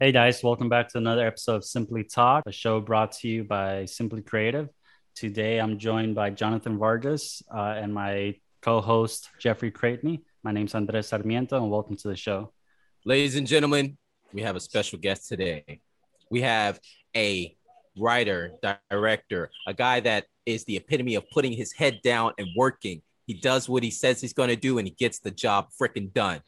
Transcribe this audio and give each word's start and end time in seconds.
Hey 0.00 0.10
guys, 0.10 0.42
welcome 0.42 0.68
back 0.68 0.88
to 0.88 0.98
another 0.98 1.24
episode 1.24 1.54
of 1.54 1.64
Simply 1.64 2.02
Talk, 2.02 2.42
a 2.46 2.52
show 2.52 2.80
brought 2.80 3.12
to 3.12 3.28
you 3.28 3.44
by 3.44 3.84
Simply 3.84 4.22
Creative. 4.22 4.68
Today 5.14 5.60
I'm 5.60 5.78
joined 5.78 6.16
by 6.16 6.30
Jonathan 6.30 6.78
Vargas 6.78 7.44
uh, 7.48 7.76
and 7.76 7.94
my 7.94 8.34
co 8.60 8.80
host, 8.80 9.30
Jeffrey 9.38 9.70
Creighton. 9.70 10.18
My 10.42 10.50
name's 10.50 10.74
Andres 10.74 11.06
Sarmiento, 11.06 11.58
and 11.58 11.70
welcome 11.70 11.96
to 11.98 12.08
the 12.08 12.16
show. 12.16 12.52
Ladies 13.04 13.36
and 13.36 13.46
gentlemen, 13.46 13.96
we 14.32 14.42
have 14.42 14.56
a 14.56 14.60
special 14.60 14.98
guest 14.98 15.28
today. 15.28 15.80
We 16.28 16.40
have 16.40 16.80
a 17.14 17.56
writer, 17.96 18.58
director, 18.90 19.52
a 19.64 19.74
guy 19.74 20.00
that 20.00 20.24
is 20.44 20.64
the 20.64 20.76
epitome 20.76 21.14
of 21.14 21.30
putting 21.30 21.52
his 21.52 21.72
head 21.72 22.00
down 22.02 22.32
and 22.36 22.48
working. 22.56 23.00
He 23.28 23.34
does 23.34 23.68
what 23.68 23.84
he 23.84 23.92
says 23.92 24.20
he's 24.20 24.32
going 24.32 24.48
to 24.48 24.56
do 24.56 24.78
and 24.78 24.88
he 24.88 24.94
gets 24.94 25.20
the 25.20 25.30
job 25.30 25.68
freaking 25.80 26.12
done. 26.12 26.40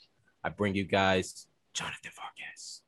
I 0.43 0.49
bring 0.49 0.75
you 0.75 0.83
guys 0.83 1.47
Jonathan 1.75 2.11
Vargas. 2.17 2.83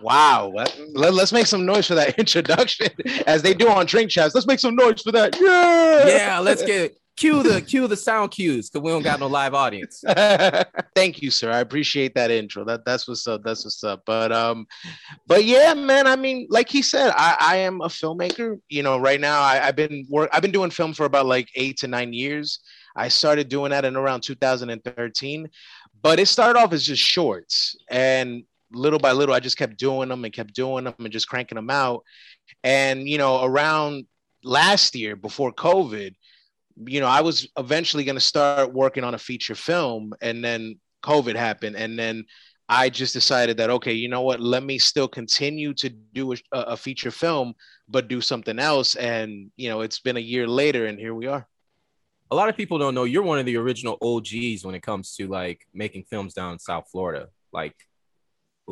Wow. 0.00 0.52
Let, 0.94 1.14
us 1.14 1.32
make 1.32 1.46
some 1.46 1.66
noise 1.66 1.86
for 1.86 1.94
that 1.94 2.18
introduction 2.18 2.88
as 3.26 3.42
they 3.42 3.54
do 3.54 3.68
on 3.68 3.86
Drink 3.86 4.10
Champs. 4.10 4.34
Let's 4.34 4.46
make 4.46 4.60
some 4.60 4.76
noise 4.76 5.02
for 5.02 5.12
that. 5.12 5.38
Yeah. 5.40 6.06
Yeah, 6.08 6.38
let's 6.38 6.62
get 6.62 6.96
cue 7.18 7.42
the 7.42 7.60
cue 7.60 7.88
the 7.88 7.96
sound 7.96 8.30
cues 8.30 8.70
because 8.70 8.84
we 8.84 8.92
don't 8.92 9.02
got 9.02 9.20
no 9.20 9.26
live 9.26 9.54
audience. 9.54 10.02
Thank 10.94 11.20
you, 11.20 11.30
sir. 11.30 11.50
I 11.50 11.58
appreciate 11.58 12.14
that 12.14 12.30
intro. 12.30 12.64
That 12.64 12.84
that's 12.84 13.08
what's 13.08 13.26
up. 13.26 13.42
That's 13.42 13.64
what's 13.64 13.82
up. 13.82 14.02
But 14.06 14.32
um, 14.32 14.66
but 15.26 15.44
yeah, 15.44 15.74
man. 15.74 16.06
I 16.06 16.16
mean, 16.16 16.46
like 16.48 16.68
he 16.68 16.82
said, 16.82 17.12
I, 17.16 17.36
I 17.40 17.56
am 17.56 17.80
a 17.80 17.88
filmmaker. 17.88 18.60
You 18.68 18.82
know, 18.82 18.98
right 18.98 19.20
now 19.20 19.40
I, 19.40 19.66
I've 19.66 19.76
been 19.76 20.06
work. 20.08 20.30
I've 20.32 20.42
been 20.42 20.52
doing 20.52 20.70
film 20.70 20.94
for 20.94 21.06
about 21.06 21.26
like 21.26 21.48
eight 21.54 21.78
to 21.78 21.88
nine 21.88 22.12
years. 22.12 22.60
I 22.96 23.08
started 23.08 23.48
doing 23.48 23.70
that 23.70 23.84
in 23.84 23.96
around 23.96 24.22
2013, 24.22 25.48
but 26.02 26.18
it 26.18 26.26
started 26.26 26.58
off 26.58 26.72
as 26.72 26.84
just 26.84 27.02
shorts, 27.02 27.76
and 27.90 28.44
little 28.72 28.98
by 28.98 29.12
little, 29.12 29.34
I 29.34 29.40
just 29.40 29.58
kept 29.58 29.78
doing 29.78 30.08
them 30.08 30.24
and 30.24 30.32
kept 30.32 30.54
doing 30.54 30.84
them 30.84 30.94
and 30.98 31.10
just 31.10 31.28
cranking 31.28 31.56
them 31.56 31.70
out. 31.70 32.04
And 32.64 33.08
you 33.08 33.18
know, 33.18 33.44
around 33.44 34.06
last 34.44 34.94
year 34.94 35.16
before 35.16 35.52
COVID, 35.52 36.14
you 36.86 37.00
know, 37.00 37.06
I 37.06 37.20
was 37.20 37.48
eventually 37.58 38.04
going 38.04 38.16
to 38.16 38.20
start 38.20 38.72
working 38.72 39.04
on 39.04 39.14
a 39.14 39.18
feature 39.18 39.54
film, 39.54 40.12
and 40.20 40.44
then 40.44 40.78
COVID 41.02 41.36
happened, 41.36 41.76
and 41.76 41.98
then 41.98 42.24
I 42.68 42.90
just 42.90 43.14
decided 43.14 43.56
that 43.56 43.70
okay, 43.70 43.92
you 43.92 44.08
know 44.08 44.22
what? 44.22 44.40
Let 44.40 44.62
me 44.62 44.78
still 44.78 45.08
continue 45.08 45.72
to 45.74 45.88
do 45.88 46.32
a, 46.32 46.36
a 46.52 46.76
feature 46.76 47.10
film, 47.10 47.54
but 47.88 48.08
do 48.08 48.20
something 48.20 48.58
else. 48.58 48.94
And 48.94 49.50
you 49.56 49.70
know, 49.70 49.80
it's 49.80 50.00
been 50.00 50.16
a 50.16 50.20
year 50.20 50.46
later, 50.46 50.86
and 50.86 50.98
here 50.98 51.14
we 51.14 51.26
are. 51.26 51.46
A 52.30 52.34
lot 52.34 52.50
of 52.50 52.56
people 52.56 52.78
don't 52.78 52.94
know 52.94 53.04
you're 53.04 53.22
one 53.22 53.38
of 53.38 53.46
the 53.46 53.56
original 53.56 53.96
OGs 54.02 54.62
when 54.62 54.74
it 54.74 54.82
comes 54.82 55.14
to 55.16 55.26
like 55.26 55.66
making 55.72 56.04
films 56.10 56.34
down 56.34 56.52
in 56.52 56.58
South 56.58 56.88
Florida. 56.92 57.28
Like 57.52 57.74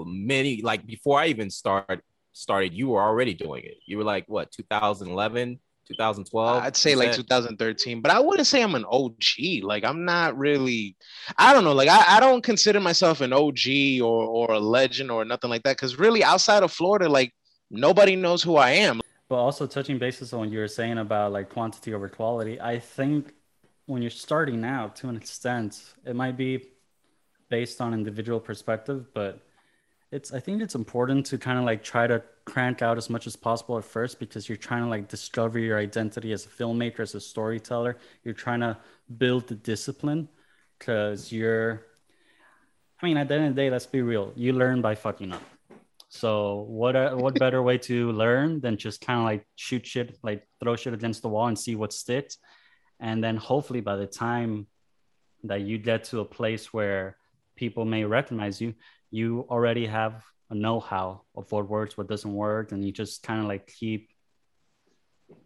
many, 0.05 0.63
like 0.63 0.87
before 0.87 1.19
I 1.21 1.27
even 1.27 1.51
start 1.51 2.03
started, 2.33 2.75
you 2.75 2.89
were 2.89 3.03
already 3.03 3.35
doing 3.35 3.65
it. 3.65 3.79
You 3.87 3.99
were 3.99 4.05
like 4.05 4.25
what 4.29 4.53
2011 4.53 5.61
2012 5.87 6.63
i'd 6.63 6.77
say 6.77 6.95
like 6.95 7.13
2013 7.13 8.01
but 8.01 8.11
i 8.11 8.19
wouldn't 8.19 8.47
say 8.47 8.63
i'm 8.63 8.75
an 8.75 8.85
og 8.91 9.15
like 9.63 9.85
i'm 9.85 10.05
not 10.05 10.37
really 10.37 10.97
i 11.39 11.53
don't 11.53 11.65
know. 11.65 11.73
Like 11.73 11.89
i, 11.89 12.17
I 12.17 12.21
don't 12.21 12.43
consider 12.43 12.81
myself 12.81 13.21
an 13.21 13.33
og 13.33 13.59
or 14.03 14.25
or 14.25 14.53
a 14.53 14.59
legend 14.59 15.11
or 15.11 15.25
nothing 15.25 15.51
like 15.51 15.63
that 15.63 15.77
because 15.77 15.99
really 15.99 16.25
outside 16.25 16.63
of 16.63 16.73
florida 16.73 17.09
like 17.09 17.33
nobody 17.71 18.17
knows 18.17 18.43
who 18.43 18.57
i 18.57 18.71
am. 18.71 19.01
But 19.29 19.37
also 19.37 19.67
touching 19.67 19.99
bases 19.99 20.33
on 20.33 20.41
what 20.41 20.51
you 20.51 20.59
were 20.59 20.69
saying 20.69 20.99
about 20.99 21.33
like 21.33 21.49
quantity 21.51 21.95
over 21.95 22.09
quality 22.09 22.61
i 22.61 22.79
think 22.79 23.33
when 23.87 24.03
you're 24.03 24.11
starting 24.11 24.65
out 24.65 24.97
to 24.97 25.09
an 25.09 25.17
extent 25.17 25.81
it 26.05 26.17
might 26.17 26.37
be 26.37 26.65
based 27.49 27.81
on 27.81 27.95
individual 27.95 28.41
perspective 28.41 29.07
but 29.15 29.41
it's 30.13 30.33
i 30.33 30.41
think 30.41 30.63
it's 30.63 30.75
important 30.75 31.27
to 31.27 31.39
kind 31.39 31.59
of 31.59 31.65
like 31.65 31.83
try 31.83 32.07
to 32.07 32.23
crank 32.47 32.81
out 32.81 32.97
as 32.97 33.11
much 33.11 33.27
as 33.27 33.37
possible 33.37 33.77
at 33.77 33.85
first 33.85 34.19
because 34.19 34.49
you're 34.49 34.57
trying 34.57 34.83
to 34.83 34.89
like 34.89 35.09
discover 35.09 35.59
your 35.59 35.79
identity 35.79 36.33
as 36.33 36.47
a 36.47 36.49
filmmaker 36.49 37.01
as 37.01 37.15
a 37.15 37.21
storyteller. 37.21 37.99
You're 38.23 38.35
trying 38.35 38.61
to 38.61 38.79
build 39.19 39.49
the 39.49 39.57
discipline 39.57 40.29
because 40.79 41.33
you're 41.33 41.87
i 43.03 43.07
mean 43.07 43.17
at 43.17 43.29
the 43.29 43.35
end 43.35 43.49
of 43.49 43.55
the 43.55 43.63
day 43.63 43.69
let's 43.69 43.87
be 43.87 44.01
real 44.01 44.33
you 44.37 44.53
learn 44.53 44.81
by 44.81 44.95
fucking 44.95 45.33
up. 45.33 45.43
So 46.09 46.65
what 46.69 46.95
uh, 46.95 47.17
what 47.17 47.35
better 47.45 47.63
way 47.63 47.79
to 47.79 48.13
learn 48.13 48.61
than 48.61 48.77
just 48.77 49.01
kind 49.01 49.19
of 49.19 49.25
like 49.25 49.45
shoot 49.57 49.85
shit 49.85 50.17
like 50.23 50.47
throw 50.61 50.77
shit 50.77 50.95
against 50.95 51.23
the 51.23 51.29
wall 51.29 51.49
and 51.49 51.59
see 51.59 51.75
what 51.75 51.93
sticks? 51.93 52.39
And 53.01 53.23
then 53.23 53.37
hopefully 53.37 53.81
by 53.81 53.97
the 53.97 54.07
time 54.07 54.69
that 55.45 55.63
you 55.63 55.79
get 55.79 56.05
to 56.05 56.21
a 56.21 56.25
place 56.25 56.73
where 56.73 57.17
people 57.57 57.85
may 57.85 58.05
recognize 58.05 58.61
you 58.61 58.75
you 59.17 59.47
already 59.51 59.87
have 59.87 60.23
a 60.51 60.55
know-how 60.55 61.23
of 61.35 61.51
what 61.51 61.69
works, 61.69 61.97
what 61.97 62.09
doesn't 62.09 62.33
work, 62.33 62.73
and 62.73 62.85
you 62.85 62.93
just 62.93 63.23
kind 63.23 63.41
of 63.41 63.47
like 63.47 63.67
keep 63.67 64.11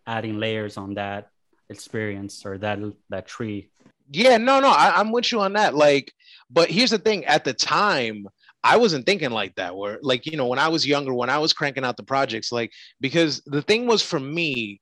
adding 0.06 0.38
layers 0.38 0.76
on 0.76 0.94
that 0.94 1.30
experience 1.70 2.44
or 2.44 2.58
that 2.58 2.78
that 3.08 3.26
tree. 3.26 3.70
Yeah, 4.12 4.36
no, 4.38 4.58
no, 4.60 4.68
I, 4.68 4.92
I'm 4.96 5.12
with 5.12 5.30
you 5.30 5.40
on 5.40 5.52
that. 5.52 5.74
Like, 5.74 6.12
but 6.50 6.68
here's 6.68 6.90
the 6.90 6.98
thing: 6.98 7.24
at 7.26 7.44
the 7.44 7.54
time, 7.54 8.26
I 8.64 8.76
wasn't 8.76 9.06
thinking 9.06 9.30
like 9.30 9.54
that. 9.54 9.74
Where, 9.76 9.98
like, 10.02 10.26
you 10.26 10.36
know, 10.36 10.48
when 10.48 10.58
I 10.58 10.68
was 10.68 10.86
younger, 10.86 11.14
when 11.14 11.30
I 11.30 11.38
was 11.38 11.52
cranking 11.52 11.84
out 11.84 11.96
the 11.96 12.02
projects, 12.02 12.50
like, 12.50 12.72
because 13.00 13.40
the 13.46 13.62
thing 13.62 13.86
was 13.86 14.02
for 14.02 14.20
me 14.20 14.80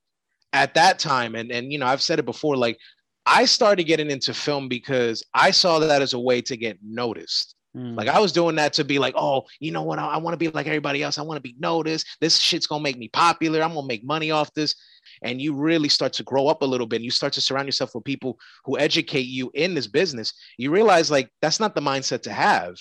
at 0.51 0.73
that 0.73 0.99
time, 0.99 1.35
and 1.35 1.51
and 1.51 1.71
you 1.71 1.77
know, 1.79 1.85
I've 1.85 2.01
said 2.01 2.19
it 2.19 2.25
before, 2.25 2.57
like, 2.57 2.77
I 3.25 3.45
started 3.45 3.83
getting 3.83 4.09
into 4.09 4.33
film 4.33 4.67
because 4.67 5.23
I 5.33 5.51
saw 5.51 5.77
that 5.79 6.01
as 6.01 6.13
a 6.13 6.19
way 6.19 6.41
to 6.41 6.57
get 6.57 6.79
noticed. 6.83 7.55
Mm. 7.75 7.95
Like 7.95 8.07
I 8.07 8.19
was 8.19 8.31
doing 8.31 8.55
that 8.55 8.73
to 8.73 8.83
be 8.83 8.97
like, 8.97 9.13
oh, 9.15 9.43
you 9.59 9.71
know 9.71 9.83
what? 9.83 9.99
I, 9.99 10.07
I 10.07 10.17
want 10.17 10.33
to 10.33 10.37
be 10.37 10.49
like 10.49 10.67
everybody 10.67 11.03
else. 11.03 11.17
I 11.17 11.21
want 11.21 11.37
to 11.37 11.41
be 11.41 11.55
noticed. 11.59 12.07
This 12.19 12.37
shit's 12.37 12.67
gonna 12.67 12.83
make 12.83 12.97
me 12.97 13.09
popular. 13.09 13.61
I'm 13.61 13.73
gonna 13.73 13.87
make 13.87 14.03
money 14.03 14.31
off 14.31 14.53
this. 14.53 14.75
And 15.21 15.41
you 15.41 15.53
really 15.53 15.89
start 15.89 16.13
to 16.13 16.23
grow 16.23 16.47
up 16.47 16.61
a 16.61 16.65
little 16.65 16.87
bit. 16.87 16.97
And 16.97 17.05
you 17.05 17.11
start 17.11 17.33
to 17.33 17.41
surround 17.41 17.67
yourself 17.67 17.93
with 17.93 18.03
people 18.03 18.39
who 18.65 18.77
educate 18.79 19.27
you 19.27 19.51
in 19.53 19.73
this 19.73 19.87
business. 19.87 20.33
You 20.57 20.71
realize 20.71 21.11
like 21.11 21.29
that's 21.41 21.59
not 21.59 21.75
the 21.75 21.81
mindset 21.81 22.23
to 22.23 22.33
have. 22.33 22.75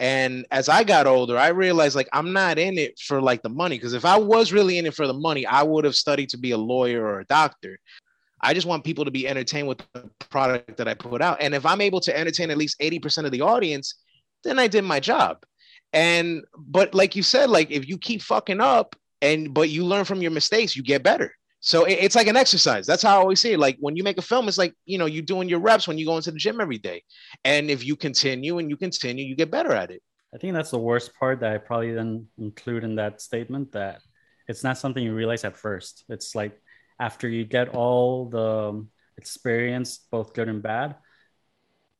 And 0.00 0.46
as 0.50 0.68
I 0.68 0.82
got 0.82 1.06
older, 1.06 1.38
I 1.38 1.48
realized 1.48 1.94
like 1.94 2.08
I'm 2.12 2.32
not 2.32 2.58
in 2.58 2.78
it 2.78 2.98
for 2.98 3.22
like 3.22 3.42
the 3.42 3.48
money. 3.48 3.76
Because 3.76 3.94
if 3.94 4.04
I 4.04 4.18
was 4.18 4.52
really 4.52 4.78
in 4.78 4.86
it 4.86 4.94
for 4.94 5.06
the 5.06 5.14
money, 5.14 5.46
I 5.46 5.62
would 5.62 5.84
have 5.84 5.94
studied 5.94 6.30
to 6.30 6.38
be 6.38 6.50
a 6.50 6.58
lawyer 6.58 7.04
or 7.04 7.20
a 7.20 7.26
doctor. 7.26 7.78
I 8.44 8.54
just 8.54 8.66
want 8.66 8.82
people 8.82 9.04
to 9.04 9.12
be 9.12 9.28
entertained 9.28 9.68
with 9.68 9.78
the 9.94 10.10
product 10.28 10.76
that 10.76 10.88
I 10.88 10.94
put 10.94 11.22
out. 11.22 11.40
And 11.40 11.54
if 11.54 11.64
I'm 11.64 11.80
able 11.80 12.00
to 12.00 12.18
entertain 12.18 12.50
at 12.50 12.58
least 12.58 12.80
80% 12.80 13.24
of 13.24 13.30
the 13.30 13.40
audience, 13.40 14.01
then 14.44 14.58
I 14.58 14.68
did 14.68 14.84
my 14.84 15.00
job. 15.00 15.44
And 15.92 16.44
but 16.56 16.94
like 16.94 17.16
you 17.16 17.22
said, 17.22 17.50
like 17.50 17.70
if 17.70 17.88
you 17.88 17.98
keep 17.98 18.22
fucking 18.22 18.60
up 18.60 18.96
and 19.20 19.52
but 19.52 19.68
you 19.68 19.84
learn 19.84 20.04
from 20.04 20.22
your 20.22 20.30
mistakes, 20.30 20.76
you 20.76 20.82
get 20.82 21.02
better. 21.02 21.32
So 21.60 21.84
it, 21.84 21.98
it's 22.00 22.16
like 22.16 22.26
an 22.26 22.36
exercise. 22.36 22.86
That's 22.86 23.02
how 23.02 23.16
I 23.16 23.20
always 23.20 23.40
say 23.40 23.52
it. 23.52 23.58
Like 23.58 23.76
when 23.78 23.94
you 23.94 24.02
make 24.02 24.18
a 24.18 24.22
film, 24.22 24.48
it's 24.48 24.58
like 24.58 24.74
you 24.84 24.98
know 24.98 25.06
you're 25.06 25.22
doing 25.22 25.48
your 25.48 25.60
reps 25.60 25.86
when 25.86 25.98
you 25.98 26.06
go 26.06 26.16
into 26.16 26.30
the 26.30 26.38
gym 26.38 26.60
every 26.60 26.78
day. 26.78 27.02
And 27.44 27.70
if 27.70 27.84
you 27.84 27.94
continue 27.94 28.58
and 28.58 28.70
you 28.70 28.76
continue, 28.76 29.24
you 29.24 29.36
get 29.36 29.50
better 29.50 29.72
at 29.72 29.90
it. 29.90 30.02
I 30.34 30.38
think 30.38 30.54
that's 30.54 30.70
the 30.70 30.78
worst 30.78 31.14
part 31.14 31.40
that 31.40 31.52
I 31.52 31.58
probably 31.58 31.88
didn't 31.88 32.26
include 32.38 32.84
in 32.84 32.96
that 32.96 33.20
statement 33.20 33.72
that 33.72 34.00
it's 34.48 34.64
not 34.64 34.78
something 34.78 35.02
you 35.02 35.14
realize 35.14 35.44
at 35.44 35.56
first. 35.56 36.04
It's 36.08 36.34
like 36.34 36.58
after 36.98 37.28
you 37.28 37.44
get 37.44 37.68
all 37.70 38.30
the 38.30 38.68
um, 38.70 38.88
experience, 39.18 39.98
both 40.10 40.32
good 40.32 40.48
and 40.48 40.62
bad, 40.62 40.96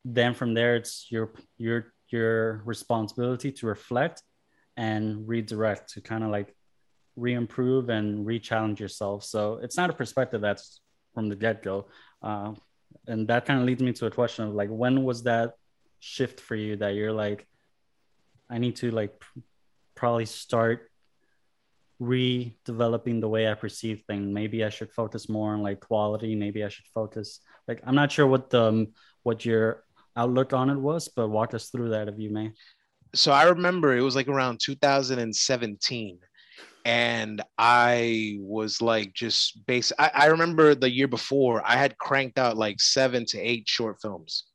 then 0.03 0.33
from 0.33 0.53
there 0.53 0.75
it's 0.75 1.07
your 1.09 1.31
your 1.57 1.92
your 2.13 2.61
responsibility 2.65 3.51
to 3.51 3.67
reflect 3.67 4.23
and 4.77 5.27
redirect 5.27 5.93
to 5.93 6.01
kind 6.01 6.23
of 6.23 6.29
like 6.29 6.55
re-improve 7.15 7.89
and 7.89 8.25
re-challenge 8.25 8.79
yourself. 8.79 9.23
So 9.23 9.59
it's 9.61 9.75
not 9.75 9.89
a 9.89 9.93
perspective 9.93 10.41
that's 10.41 10.79
from 11.13 11.27
the 11.29 11.35
get-go 11.35 11.87
uh, 12.23 12.53
and 13.07 13.27
that 13.27 13.45
kind 13.45 13.59
of 13.59 13.65
leads 13.65 13.81
me 13.81 13.93
to 13.93 14.05
a 14.05 14.11
question 14.11 14.45
of 14.45 14.53
like 14.53 14.69
when 14.69 15.03
was 15.03 15.23
that 15.23 15.53
shift 15.99 16.39
for 16.39 16.55
you 16.55 16.75
that 16.75 16.95
you're 16.95 17.13
like 17.13 17.47
i 18.49 18.57
need 18.57 18.75
to 18.75 18.91
like 18.91 19.13
probably 19.95 20.25
start 20.25 20.89
redeveloping 22.01 23.21
the 23.21 23.29
way 23.29 23.49
i 23.49 23.53
perceive 23.53 24.03
things. 24.07 24.27
Maybe 24.27 24.63
i 24.63 24.69
should 24.69 24.91
focus 24.91 25.29
more 25.29 25.53
on 25.53 25.61
like 25.61 25.79
quality. 25.79 26.35
Maybe 26.35 26.63
i 26.63 26.67
should 26.67 26.87
focus 26.93 27.39
like 27.67 27.81
i'm 27.85 27.95
not 27.95 28.11
sure 28.11 28.27
what 28.27 28.49
the 28.49 28.87
what 29.21 29.45
your 29.45 29.83
outlook 30.15 30.53
on 30.53 30.69
it 30.69 30.77
was, 30.77 31.07
but 31.07 31.29
walk 31.29 31.53
us 31.53 31.69
through 31.69 31.89
that 31.89 32.07
if 32.07 32.15
you 32.17 32.31
may. 32.31 32.51
So 33.15 33.31
I 33.31 33.43
remember 33.43 33.95
it 33.95 34.01
was 34.01 34.15
like 34.15 34.27
around 34.27 34.59
2017 34.63 36.19
and 36.85 37.41
I 37.57 38.37
was 38.39 38.81
like 38.81 39.13
just 39.13 39.65
base. 39.65 39.91
I, 39.97 40.11
I, 40.13 40.25
remember 40.27 40.75
the 40.75 40.91
year 40.91 41.07
before 41.07 41.61
I 41.65 41.77
had 41.77 41.97
cranked 41.97 42.37
out 42.37 42.57
like 42.57 42.81
seven 42.81 43.25
to 43.27 43.39
eight 43.39 43.67
short 43.67 44.01
films, 44.01 44.45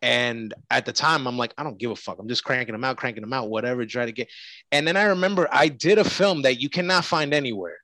and 0.00 0.54
at 0.70 0.86
the 0.86 0.92
time 0.92 1.26
I'm 1.26 1.36
like 1.36 1.52
I 1.58 1.62
don't 1.62 1.78
give 1.78 1.90
a 1.90 1.96
fuck. 1.96 2.18
I'm 2.18 2.28
just 2.28 2.44
cranking 2.44 2.72
them 2.72 2.84
out, 2.84 2.96
cranking 2.96 3.22
them 3.22 3.32
out, 3.32 3.50
whatever. 3.50 3.84
Try 3.84 4.06
to 4.06 4.12
get. 4.12 4.28
And 4.72 4.88
then 4.88 4.96
I 4.96 5.04
remember 5.04 5.48
I 5.52 5.68
did 5.68 5.98
a 5.98 6.04
film 6.04 6.42
that 6.42 6.60
you 6.60 6.70
cannot 6.70 7.04
find 7.04 7.34
anywhere, 7.34 7.76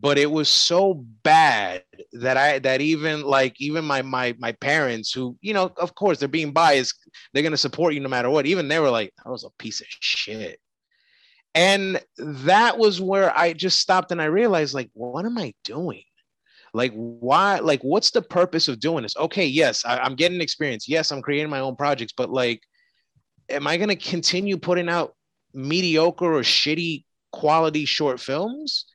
but 0.00 0.18
it 0.18 0.30
was 0.30 0.48
so 0.48 0.94
bad 1.22 1.82
that 2.12 2.36
I 2.36 2.58
that 2.60 2.80
even 2.80 3.22
like 3.22 3.60
even 3.60 3.84
my 3.84 4.02
my 4.02 4.34
my 4.38 4.52
parents 4.52 5.12
who 5.12 5.36
you 5.40 5.54
know 5.54 5.72
of 5.78 5.94
course 5.94 6.18
they're 6.18 6.28
being 6.28 6.52
biased 6.52 6.94
they're 7.32 7.42
gonna 7.42 7.56
support 7.56 7.94
you 7.94 8.00
no 8.00 8.08
matter 8.08 8.30
what 8.30 8.46
even 8.46 8.68
they 8.68 8.80
were 8.80 8.90
like 8.90 9.12
that 9.24 9.30
was 9.30 9.44
a 9.44 9.50
piece 9.58 9.80
of 9.80 9.86
shit 9.88 10.60
And 11.54 12.00
that 12.18 12.78
was 12.78 13.00
where 13.00 13.36
I 13.36 13.52
just 13.52 13.80
stopped 13.80 14.12
and 14.12 14.22
I 14.22 14.26
realized, 14.26 14.74
like, 14.74 14.90
what 14.94 15.24
am 15.26 15.38
I 15.38 15.54
doing? 15.64 16.04
Like, 16.74 16.92
why? 16.94 17.58
Like, 17.60 17.82
what's 17.82 18.10
the 18.10 18.22
purpose 18.22 18.68
of 18.68 18.80
doing 18.80 19.02
this? 19.02 19.16
Okay, 19.16 19.46
yes, 19.46 19.84
I, 19.84 19.98
I'm 19.98 20.14
getting 20.14 20.40
experience. 20.40 20.88
Yes, 20.88 21.10
I'm 21.10 21.22
creating 21.22 21.50
my 21.50 21.60
own 21.60 21.76
projects, 21.76 22.12
but 22.16 22.30
like, 22.30 22.62
am 23.48 23.66
I 23.66 23.76
to 23.78 23.96
continue 23.96 24.58
putting 24.58 24.88
out 24.88 25.14
mediocre 25.54 26.34
or 26.34 26.42
shitty 26.42 27.04
quality 27.32 27.84
short 27.84 28.20
films? 28.20 28.86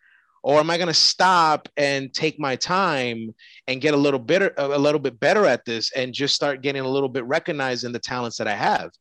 Or 0.44 0.60
am 0.60 0.69
I 0.69 0.78
going 0.78 0.88
to 0.88 0.94
stop 0.94 1.69
and 1.78 2.13
take 2.13 2.38
my 2.38 2.57
time 2.57 3.34
and 3.68 3.81
get 3.81 3.94
a 3.94 3.98
little 3.98 4.19
better, 4.19 4.54
a 4.57 4.78
little 4.78 5.00
bit 5.00 5.19
better 5.19 5.45
at 5.45 5.63
this, 5.66 5.92
and 5.95 6.13
just 6.13 6.36
start 6.36 6.62
getting 6.62 6.84
a 6.84 6.88
little 6.88 7.10
bit 7.10 7.24
recognized 7.24 7.86
in 7.86 7.94
the 7.94 8.00
talents 8.00 8.38
that 8.38 8.48
I 8.48 8.56
have? 8.56 8.92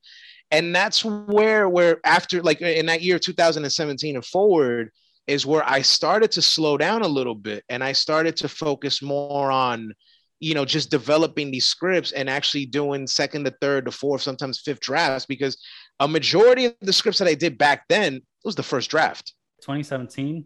And 0.53 0.75
that's 0.75 1.05
where, 1.05 1.69
where 1.69 1.99
after 2.05 2.43
like 2.43 2.61
in 2.61 2.87
that 2.87 3.03
year 3.03 3.19
2017 3.19 4.15
and 4.15 4.25
forward, 4.25 4.91
is 5.27 5.47
where 5.47 5.69
I 5.69 5.83
started 5.83 6.33
to 6.33 6.43
slow 6.43 6.77
down 6.77 7.03
a 7.03 7.09
little 7.09 7.35
bit, 7.35 7.65
and 7.69 7.83
I 7.83 7.93
started 7.93 8.37
to 8.39 8.49
focus 8.49 9.03
more 9.03 9.50
on, 9.50 9.93
you 10.41 10.55
know, 10.55 10.65
just 10.65 10.91
developing 10.91 11.50
these 11.50 11.65
scripts 11.65 12.12
and 12.12 12.29
actually 12.29 12.67
doing 12.67 13.06
second 13.06 13.44
to 13.44 13.55
third 13.61 13.85
to 13.85 13.93
fourth, 13.93 14.23
sometimes 14.23 14.61
fifth 14.61 14.81
drafts, 14.81 15.27
because 15.27 15.56
a 16.00 16.09
majority 16.09 16.67
of 16.67 16.75
the 16.81 16.93
scripts 16.93 17.19
that 17.21 17.29
I 17.29 17.35
did 17.35 17.56
back 17.56 17.85
then 17.89 18.21
was 18.44 18.56
the 18.56 18.65
first 18.65 18.91
draft. 18.91 19.33
2017 19.61 20.44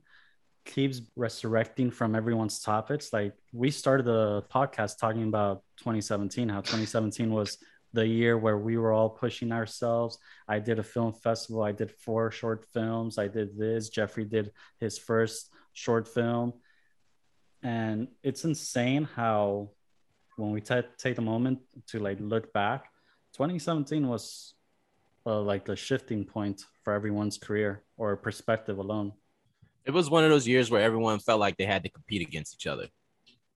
keeps 0.67 1.01
resurrecting 1.15 1.91
from 1.91 2.15
everyone's 2.15 2.61
topics. 2.61 3.13
Like 3.13 3.33
we 3.53 3.71
started 3.71 4.05
the 4.07 4.43
podcast 4.53 4.99
talking 4.99 5.23
about 5.23 5.63
2017, 5.79 6.49
how 6.49 6.61
2017 6.61 7.31
was 7.31 7.59
the 7.93 8.07
year 8.07 8.37
where 8.37 8.59
we 8.59 8.77
were 8.77 8.93
all 8.93 9.09
pushing 9.09 9.53
ourselves. 9.53 10.19
I 10.47 10.59
did 10.59 10.79
a 10.79 10.83
film 10.83 11.15
festival. 11.15 11.63
I 11.63 11.73
did 11.73 11.91
four 11.91 12.31
short 12.31 12.67
films. 12.75 13.17
I 13.17 13.29
did 13.29 13.57
this. 13.57 13.89
Jeffrey 13.89 14.25
did 14.25 14.53
his 14.79 14.99
first 14.99 15.51
short 15.73 16.07
film. 16.07 16.53
And 17.63 18.09
it's 18.23 18.45
insane 18.45 19.09
how 19.17 19.71
when 20.37 20.51
we 20.51 20.61
t- 20.61 20.83
take 20.99 21.19
a 21.19 21.23
moment 21.23 21.61
to 21.89 21.99
like 21.99 22.19
look 22.21 22.53
back, 22.53 22.91
2017 23.33 24.07
was 24.07 24.55
uh, 25.25 25.41
like 25.41 25.65
the 25.65 25.77
shifting 25.77 26.25
point 26.25 26.63
for 26.85 26.93
everyone's 26.93 27.39
career 27.39 27.83
or 27.97 28.17
perspective 28.17 28.79
alone. 28.79 29.13
It 29.87 29.93
was 29.93 30.11
one 30.11 30.25
of 30.25 30.31
those 30.31 30.47
years 30.47 30.71
where 30.71 30.83
everyone 30.83 31.21
felt 31.21 31.41
like 31.41 31.57
they 31.57 31.65
had 31.65 31.85
to 31.85 31.89
compete 31.89 32.27
against 32.27 32.55
each 32.55 32.67
other. 32.67 32.89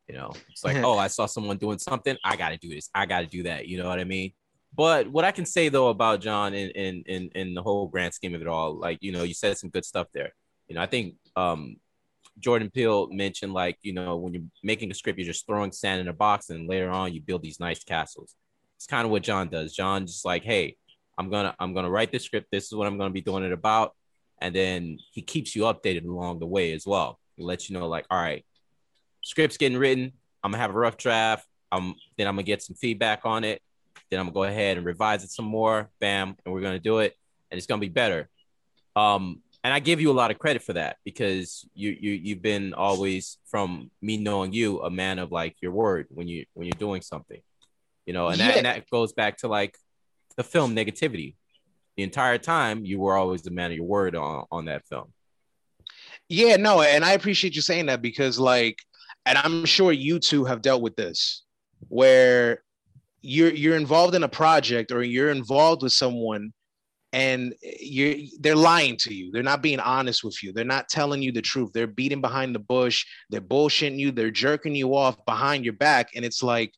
You 0.08 0.16
know, 0.16 0.32
it's 0.48 0.64
like, 0.64 0.76
oh, 0.78 0.98
I 0.98 1.06
saw 1.06 1.26
someone 1.26 1.56
doing 1.56 1.78
something. 1.78 2.16
I 2.24 2.36
got 2.36 2.50
to 2.50 2.56
do 2.56 2.68
this. 2.68 2.88
I 2.94 3.06
got 3.06 3.20
to 3.20 3.26
do 3.26 3.44
that. 3.44 3.68
You 3.68 3.78
know 3.78 3.88
what 3.88 4.00
I 4.00 4.04
mean? 4.04 4.32
But 4.74 5.08
what 5.08 5.24
I 5.24 5.32
can 5.32 5.44
say 5.44 5.68
though 5.68 5.88
about 5.88 6.20
John 6.20 6.54
in, 6.54 6.70
in 6.70 7.02
in 7.06 7.30
in 7.34 7.54
the 7.54 7.62
whole 7.62 7.88
grand 7.88 8.14
scheme 8.14 8.34
of 8.34 8.40
it 8.40 8.46
all, 8.46 8.74
like 8.74 8.98
you 9.00 9.12
know, 9.12 9.24
you 9.24 9.34
said 9.34 9.58
some 9.58 9.70
good 9.70 9.84
stuff 9.84 10.06
there. 10.14 10.32
You 10.68 10.76
know, 10.76 10.82
I 10.82 10.86
think 10.86 11.16
um, 11.34 11.76
Jordan 12.38 12.70
Peele 12.70 13.08
mentioned 13.08 13.52
like 13.52 13.78
you 13.82 13.92
know 13.92 14.16
when 14.16 14.32
you're 14.32 14.44
making 14.62 14.90
a 14.90 14.94
script, 14.94 15.18
you're 15.18 15.26
just 15.26 15.46
throwing 15.46 15.72
sand 15.72 16.00
in 16.00 16.08
a 16.08 16.12
box, 16.12 16.50
and 16.50 16.68
later 16.68 16.90
on 16.90 17.12
you 17.12 17.20
build 17.20 17.42
these 17.42 17.58
nice 17.58 17.82
castles. 17.82 18.34
It's 18.76 18.86
kind 18.86 19.04
of 19.04 19.10
what 19.10 19.22
John 19.22 19.48
does. 19.48 19.74
John 19.74 20.06
just 20.06 20.24
like, 20.24 20.44
hey, 20.44 20.76
I'm 21.18 21.30
gonna 21.30 21.54
I'm 21.58 21.74
gonna 21.74 21.90
write 21.90 22.12
this 22.12 22.24
script. 22.24 22.48
This 22.52 22.66
is 22.66 22.74
what 22.74 22.86
I'm 22.86 22.96
gonna 22.96 23.10
be 23.10 23.20
doing 23.20 23.44
it 23.44 23.52
about 23.52 23.94
and 24.40 24.54
then 24.54 24.98
he 25.12 25.22
keeps 25.22 25.54
you 25.54 25.62
updated 25.62 26.04
along 26.04 26.38
the 26.38 26.46
way 26.46 26.72
as 26.72 26.86
well. 26.86 27.18
He 27.36 27.42
lets 27.42 27.68
you 27.68 27.78
know, 27.78 27.88
like, 27.88 28.06
all 28.10 28.20
right, 28.20 28.44
script's 29.22 29.56
getting 29.56 29.78
written. 29.78 30.12
I'm 30.42 30.52
gonna 30.52 30.62
have 30.62 30.70
a 30.70 30.78
rough 30.78 30.96
draft. 30.96 31.46
I'm 31.70 31.94
then 32.16 32.26
I'm 32.26 32.34
gonna 32.34 32.42
get 32.42 32.62
some 32.62 32.76
feedback 32.76 33.20
on 33.24 33.44
it. 33.44 33.62
Then 34.10 34.18
I'm 34.20 34.26
gonna 34.26 34.34
go 34.34 34.44
ahead 34.44 34.76
and 34.76 34.86
revise 34.86 35.24
it 35.24 35.30
some 35.30 35.44
more. 35.44 35.90
Bam, 36.00 36.36
and 36.44 36.54
we're 36.54 36.62
gonna 36.62 36.78
do 36.78 36.98
it, 36.98 37.14
and 37.50 37.58
it's 37.58 37.66
gonna 37.66 37.80
be 37.80 37.88
better. 37.88 38.28
Um, 38.96 39.42
and 39.62 39.74
I 39.74 39.78
give 39.78 40.00
you 40.00 40.10
a 40.10 40.12
lot 40.12 40.30
of 40.30 40.38
credit 40.38 40.62
for 40.62 40.72
that 40.72 40.96
because 41.04 41.66
you 41.74 41.96
you 42.00 42.12
you've 42.12 42.42
been 42.42 42.72
always 42.72 43.38
from 43.46 43.90
me 44.00 44.16
knowing 44.16 44.52
you 44.52 44.80
a 44.82 44.90
man 44.90 45.18
of 45.18 45.30
like 45.30 45.56
your 45.60 45.72
word 45.72 46.06
when 46.10 46.28
you 46.28 46.46
when 46.54 46.66
you're 46.66 46.78
doing 46.78 47.02
something, 47.02 47.40
you 48.06 48.14
know, 48.14 48.28
and 48.28 48.38
yeah. 48.38 48.48
that 48.48 48.56
and 48.56 48.66
that 48.66 48.90
goes 48.90 49.12
back 49.12 49.38
to 49.38 49.48
like 49.48 49.76
the 50.36 50.42
film 50.42 50.74
negativity 50.74 51.34
the 51.96 52.02
entire 52.02 52.38
time 52.38 52.84
you 52.84 52.98
were 52.98 53.16
always 53.16 53.42
the 53.42 53.50
man 53.50 53.70
of 53.70 53.76
your 53.76 53.86
word 53.86 54.16
on, 54.16 54.44
on 54.50 54.64
that 54.66 54.86
film. 54.86 55.12
Yeah, 56.28 56.56
no, 56.56 56.82
and 56.82 57.04
I 57.04 57.12
appreciate 57.12 57.56
you 57.56 57.62
saying 57.62 57.86
that 57.86 58.02
because 58.02 58.38
like, 58.38 58.78
and 59.26 59.36
I'm 59.36 59.64
sure 59.64 59.92
you 59.92 60.18
two 60.18 60.44
have 60.44 60.62
dealt 60.62 60.82
with 60.82 60.96
this 60.96 61.42
where 61.88 62.62
you're 63.22 63.52
you're 63.52 63.76
involved 63.76 64.14
in 64.14 64.22
a 64.22 64.28
project 64.28 64.92
or 64.92 65.02
you're 65.02 65.30
involved 65.30 65.82
with 65.82 65.92
someone 65.92 66.52
and 67.12 67.54
you're 67.60 68.14
they're 68.38 68.56
lying 68.56 68.96
to 68.98 69.12
you. 69.12 69.30
They're 69.32 69.42
not 69.42 69.62
being 69.62 69.80
honest 69.80 70.22
with 70.22 70.42
you. 70.42 70.52
They're 70.52 70.64
not 70.64 70.88
telling 70.88 71.20
you 71.20 71.32
the 71.32 71.42
truth. 71.42 71.70
They're 71.72 71.86
beating 71.86 72.20
behind 72.20 72.54
the 72.54 72.60
bush. 72.60 73.04
They're 73.28 73.40
bullshitting 73.40 73.98
you. 73.98 74.12
They're 74.12 74.30
jerking 74.30 74.74
you 74.74 74.94
off 74.94 75.22
behind 75.26 75.64
your 75.64 75.74
back. 75.74 76.10
And 76.14 76.24
it's 76.24 76.42
like 76.42 76.72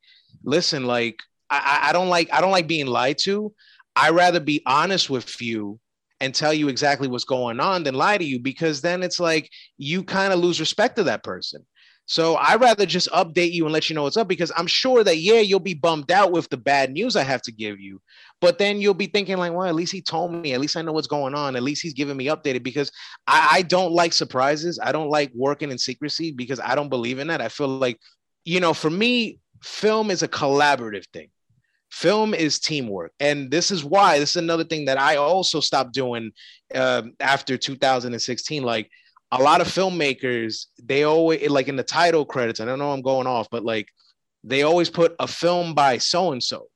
listen 0.45 0.87
like 0.87 1.21
I, 1.51 1.89
I 1.89 1.93
don't 1.93 2.09
like 2.09 2.33
i 2.33 2.41
don't 2.41 2.51
like 2.51 2.67
being 2.67 2.87
lied 2.87 3.19
to 3.19 3.53
I 3.97 4.11
rather 4.11 4.41
be 4.41 4.63
honest 4.67 5.11
with 5.11 5.41
you 5.41 5.79
and 6.21 6.35
tell 6.35 6.55
you 6.55 6.69
exactly 6.69 7.09
what's 7.09 7.25
going 7.25 7.61
on 7.61 7.83
than 7.83 7.95
lie 7.95 8.17
to 8.17 8.25
you 8.25 8.39
because 8.39 8.81
then 8.81 9.03
it's 9.03 9.19
like 9.19 9.51
you 9.77 10.05
kind 10.05 10.33
of 10.33 10.39
lose 10.39 10.61
respect 10.61 10.97
to 10.97 11.03
that 11.05 11.25
person. 11.25 11.67
So 12.07 12.37
I'd 12.37 12.61
rather 12.61 12.85
just 12.85 13.09
update 13.11 13.53
you 13.53 13.65
and 13.65 13.73
let 13.73 13.89
you 13.89 13.95
know 13.95 14.05
what's 14.05 14.17
up 14.17 14.29
because 14.29 14.53
I'm 14.57 14.67
sure 14.67 15.05
that 15.05 15.19
yeah, 15.19 15.41
you'll 15.41 15.61
be 15.61 15.75
bummed 15.75 16.11
out 16.11 16.33
with 16.33 16.49
the 16.49 16.57
bad 16.57 16.93
news 16.93 17.17
I 17.17 17.23
have 17.23 17.43
to 17.43 17.53
give 17.53 17.81
you, 17.81 18.01
but 18.41 18.59
then 18.59 18.81
you'll 18.81 18.95
be 18.95 19.07
thinking 19.07 19.37
like, 19.37 19.53
well, 19.53 19.67
at 19.67 19.75
least 19.75 19.93
he 19.93 20.03
told 20.03 20.33
me, 20.33 20.53
at 20.53 20.61
least 20.61 20.77
I 20.77 20.83
know 20.83 20.93
what's 20.93 21.07
going 21.07 21.35
on, 21.35 21.57
at 21.57 21.63
least 21.63 21.83
he's 21.83 21.95
giving 21.95 22.17
me 22.17 22.27
updated 22.27 22.63
because 22.63 22.91
I, 23.27 23.49
I 23.53 23.63
don't 23.63 23.93
like 23.93 24.13
surprises. 24.13 24.79
I 24.83 24.93
don't 24.93 25.11
like 25.11 25.31
working 25.35 25.71
in 25.71 25.79
secrecy 25.79 26.33
because 26.33 26.61
I 26.61 26.75
don't 26.75 26.89
believe 26.89 27.19
in 27.19 27.29
that. 27.29 27.41
I 27.41 27.49
feel 27.49 27.69
like, 27.69 27.99
you 28.45 28.61
know, 28.61 28.75
for 28.75 28.91
me, 28.91 29.39
film 29.63 30.11
is 30.11 30.23
a 30.23 30.29
collaborative 30.29 31.07
thing 31.13 31.31
film 31.93 32.33
is 32.33 32.59
teamwork. 32.59 33.13
And 33.21 33.51
this 33.51 33.71
is 33.71 33.85
why 33.85 34.19
this 34.19 34.31
is 34.31 34.37
another 34.37 34.65
thing 34.65 34.87
that 34.87 34.99
i 34.99 35.17
also 35.17 35.61
stopped 35.61 35.93
doing 35.93 36.33
uh, 36.75 37.03
after 37.21 37.59
2016 37.59 38.63
like 38.63 38.91
a 39.31 39.43
lot 39.43 39.61
of 39.61 39.67
filmmakers 39.67 40.67
they 40.83 41.03
always 41.05 41.49
like 41.51 41.69
in 41.69 41.77
the 41.77 41.83
title 41.83 42.25
credits 42.25 42.61
i 42.61 42.65
don't 42.65 42.79
know 42.79 42.93
i'm 42.93 43.03
going 43.03 43.27
off 43.27 43.49
but 43.51 43.63
like 43.63 43.89
they 44.43 44.63
always 44.63 44.89
put 44.89 45.15
a 45.19 45.27
film 45.27 45.75
by 45.75 45.99
so 45.99 46.33
and 46.33 46.43
so 46.43 46.67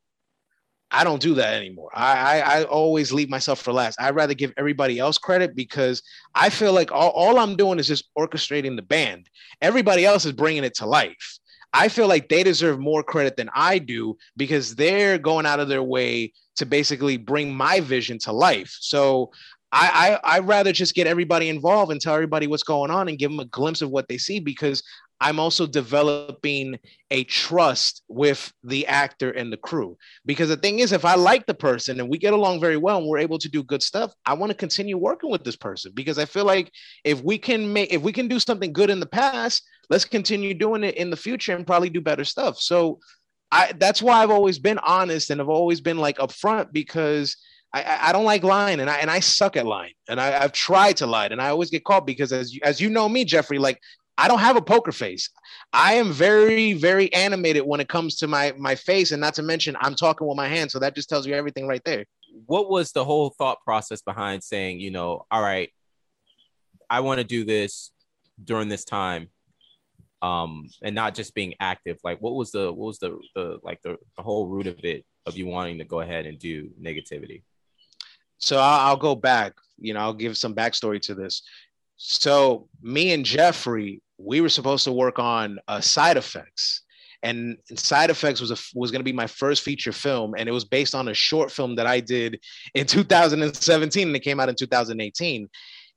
i 0.91 1.03
don't 1.03 1.23
do 1.23 1.35
that 1.35 1.55
anymore. 1.55 1.91
I, 1.95 2.13
I, 2.13 2.39
I 2.39 2.65
always 2.65 3.13
leave 3.13 3.29
myself 3.29 3.61
for 3.61 3.73
last. 3.73 4.01
I'd 4.01 4.15
rather 4.15 4.35
give 4.35 4.53
everybody 4.57 4.99
else 4.99 5.17
credit 5.17 5.57
because 5.57 6.03
i 6.35 6.51
feel 6.51 6.75
like 6.75 6.93
all, 6.93 7.11
all 7.11 7.39
i'm 7.39 7.57
doing 7.57 7.79
is 7.79 7.89
just 7.89 8.11
orchestrating 8.19 8.77
the 8.77 8.83
band. 8.83 9.31
Everybody 9.63 10.05
else 10.05 10.27
is 10.27 10.33
bringing 10.33 10.65
it 10.65 10.75
to 10.75 10.87
life 10.87 11.39
I 11.73 11.89
feel 11.89 12.09
like 12.09 12.29
they 12.29 12.43
deserve 12.43 12.79
more 12.79 13.03
credit 13.03 13.37
than 13.37 13.51
I 13.55 13.79
do 13.79 14.17
because 14.37 14.75
they're 14.75 15.19
going 15.19 15.47
out 15.47 15.61
of 15.61 15.69
their 15.69 15.83
way 15.83 16.33
to 16.57 16.67
basically 16.67 17.17
bring 17.17 17.55
my 17.55 17.81
vision 17.81 18.19
to 18.21 18.33
life. 18.33 18.75
So 18.81 19.31
I, 19.73 20.19
I 20.25 20.37
I'd 20.37 20.49
rather 20.49 20.73
just 20.73 20.95
get 20.95 21.07
everybody 21.07 21.49
involved 21.49 21.93
and 21.93 22.01
tell 22.01 22.15
everybody 22.15 22.47
what's 22.47 22.63
going 22.63 22.91
on 22.91 23.09
and 23.09 23.19
give 23.19 23.31
them 23.31 23.41
a 23.41 23.47
glimpse 23.47 23.83
of 23.83 23.91
what 23.91 24.09
they 24.09 24.17
see 24.17 24.41
because 24.41 24.83
I'm 25.21 25.41
also 25.41 25.67
developing 25.67 26.79
a 27.11 27.25
trust 27.25 28.03
with 28.09 28.53
the 28.63 28.87
actor 28.87 29.31
and 29.31 29.51
the 29.51 29.57
crew. 29.57 29.97
Because 30.27 30.51
the 30.51 30.57
thing 30.57 30.81
is, 30.81 30.93
if 30.93 31.05
I 31.05 31.15
like 31.15 31.47
the 31.47 31.55
person 31.55 32.01
and 32.01 32.09
we 32.09 32.19
get 32.19 32.35
along 32.35 32.61
very 32.61 32.77
well 32.77 32.99
and 32.99 33.07
we're 33.07 33.19
able 33.19 33.39
to 33.39 33.49
do 33.49 33.63
good 33.63 33.83
stuff, 33.83 34.13
I 34.27 34.35
want 34.35 34.51
to 34.51 34.57
continue 34.57 34.99
working 34.99 35.31
with 35.31 35.43
this 35.43 35.57
person 35.57 35.93
because 35.95 36.19
I 36.19 36.27
feel 36.27 36.45
like 36.45 36.71
if 37.05 37.23
we 37.23 37.39
can 37.39 37.73
make 37.73 37.93
if 37.93 38.03
we 38.03 38.13
can 38.13 38.29
do 38.29 38.39
something 38.39 38.73
good 38.73 38.91
in 38.91 39.01
the 39.01 39.07
past, 39.07 39.63
let's 39.91 40.05
continue 40.05 40.55
doing 40.55 40.85
it 40.85 40.97
in 40.97 41.11
the 41.11 41.17
future 41.17 41.55
and 41.55 41.67
probably 41.67 41.91
do 41.91 42.01
better 42.01 42.25
stuff. 42.25 42.59
So 42.59 42.99
I 43.53 43.73
that's 43.79 44.03
why 44.03 44.23
I've 44.23 44.31
always 44.31 44.59
been 44.59 44.79
honest 44.79 45.31
and 45.31 45.41
I've 45.41 45.49
always 45.49 45.81
been 45.81 45.99
like 45.99 46.19
upfront 46.19 46.73
because 46.73 47.37
I, 47.73 48.09
I 48.09 48.13
don't 48.13 48.25
like 48.25 48.43
lying 48.43 48.81
and 48.81 48.91
I 48.91 48.97
and 48.99 49.11
I 49.11 49.21
suck 49.21 49.57
at 49.57 49.67
lying 49.67 49.93
and 50.09 50.21
I, 50.21 50.43
I've 50.43 50.53
tried 50.53 50.97
to 50.99 51.07
lie 51.07 51.27
and 51.27 51.41
I 51.41 51.49
always 51.49 51.71
get 51.71 51.85
caught 51.85 52.07
because 52.07 52.33
as 52.33 52.53
you, 52.55 52.61
as 52.65 52.81
you 52.81 52.91
know 52.91 53.09
me, 53.09 53.25
Jeffrey, 53.25 53.59
like 53.59 53.81
I 54.19 54.29
don't 54.29 54.39
have 54.39 54.57
a 54.57 54.63
poker 54.63 54.93
face. 54.93 55.29
I 55.73 55.95
am 55.95 56.13
very, 56.13 56.73
very 56.73 57.13
animated 57.13 57.67
when 57.67 57.81
it 57.81 57.89
comes 57.89 58.17
to 58.17 58.27
my 58.27 58.55
my 58.57 58.75
face, 58.75 59.13
and 59.13 59.21
not 59.21 59.35
to 59.35 59.43
mention 59.43 59.77
I'm 59.81 59.95
talking 59.95 60.27
with 60.27 60.37
my 60.37 60.49
hands. 60.49 60.73
So 60.73 60.79
that 60.79 60.95
just 60.95 61.09
tells 61.09 61.27
you 61.27 61.35
everything 61.35 61.67
right 61.67 61.83
there. 61.85 62.07
What 62.47 62.71
was 62.71 62.93
the 62.93 63.05
whole 63.05 63.31
thought 63.31 63.59
process 63.63 64.01
behind 64.03 64.43
saying, 64.43 64.81
you 64.81 64.91
know, 64.91 65.27
all 65.31 65.43
right, 65.43 65.71
I 66.89 67.01
want 67.01 67.19
to 67.19 67.25
do 67.25 67.45
this 67.45 67.91
during 68.43 68.69
this 68.69 68.85
time, 68.85 69.29
um, 70.23 70.69
and 70.83 70.95
not 70.95 71.15
just 71.15 71.35
being 71.35 71.55
active? 71.61 71.99
Like, 72.05 72.21
what 72.21 72.35
was 72.35 72.51
the 72.53 72.73
what 72.73 72.87
was 72.87 72.99
the 72.99 73.19
the 73.35 73.59
like 73.63 73.81
the, 73.83 73.97
the 74.17 74.23
whole 74.23 74.47
root 74.47 74.67
of 74.67 74.85
it 74.85 75.05
of 75.27 75.37
you 75.37 75.47
wanting 75.47 75.79
to 75.79 75.85
go 75.85 76.01
ahead 76.01 76.27
and 76.27 76.39
do 76.39 76.71
negativity? 76.81 77.43
So 78.39 78.59
I'll, 78.59 78.97
go 78.97 79.15
back. 79.15 79.55
You 79.79 79.95
know, 79.95 80.01
I'll 80.01 80.13
give 80.13 80.37
some 80.37 80.55
backstory 80.55 81.01
to 81.03 81.15
this. 81.15 81.43
So 81.97 82.69
me 82.83 83.13
and 83.13 83.25
Jeffrey, 83.25 84.03
we 84.19 84.43
were 84.43 84.51
supposed 84.51 84.85
to 84.85 84.93
work 84.93 85.19
on 85.19 85.59
uh, 85.69 85.81
side 85.81 86.19
effects 86.19 86.83
and 87.23 87.57
side 87.75 88.11
effects 88.11 88.41
was 88.41 88.51
a, 88.51 88.57
was 88.75 88.91
going 88.91 89.01
to 89.01 89.05
be 89.05 89.13
my 89.13 89.27
first 89.27 89.63
feature 89.63 89.93
film 89.93 90.35
and 90.37 90.49
it 90.49 90.53
was 90.53 90.65
based 90.65 90.95
on 90.95 91.09
a 91.09 91.15
short 91.15 91.51
film 91.51 91.75
that 91.75 91.87
i 91.87 91.99
did 91.99 92.39
in 92.75 92.87
2017 92.87 94.07
and 94.07 94.17
it 94.17 94.21
came 94.21 94.39
out 94.39 94.49
in 94.49 94.55
2018 94.55 95.49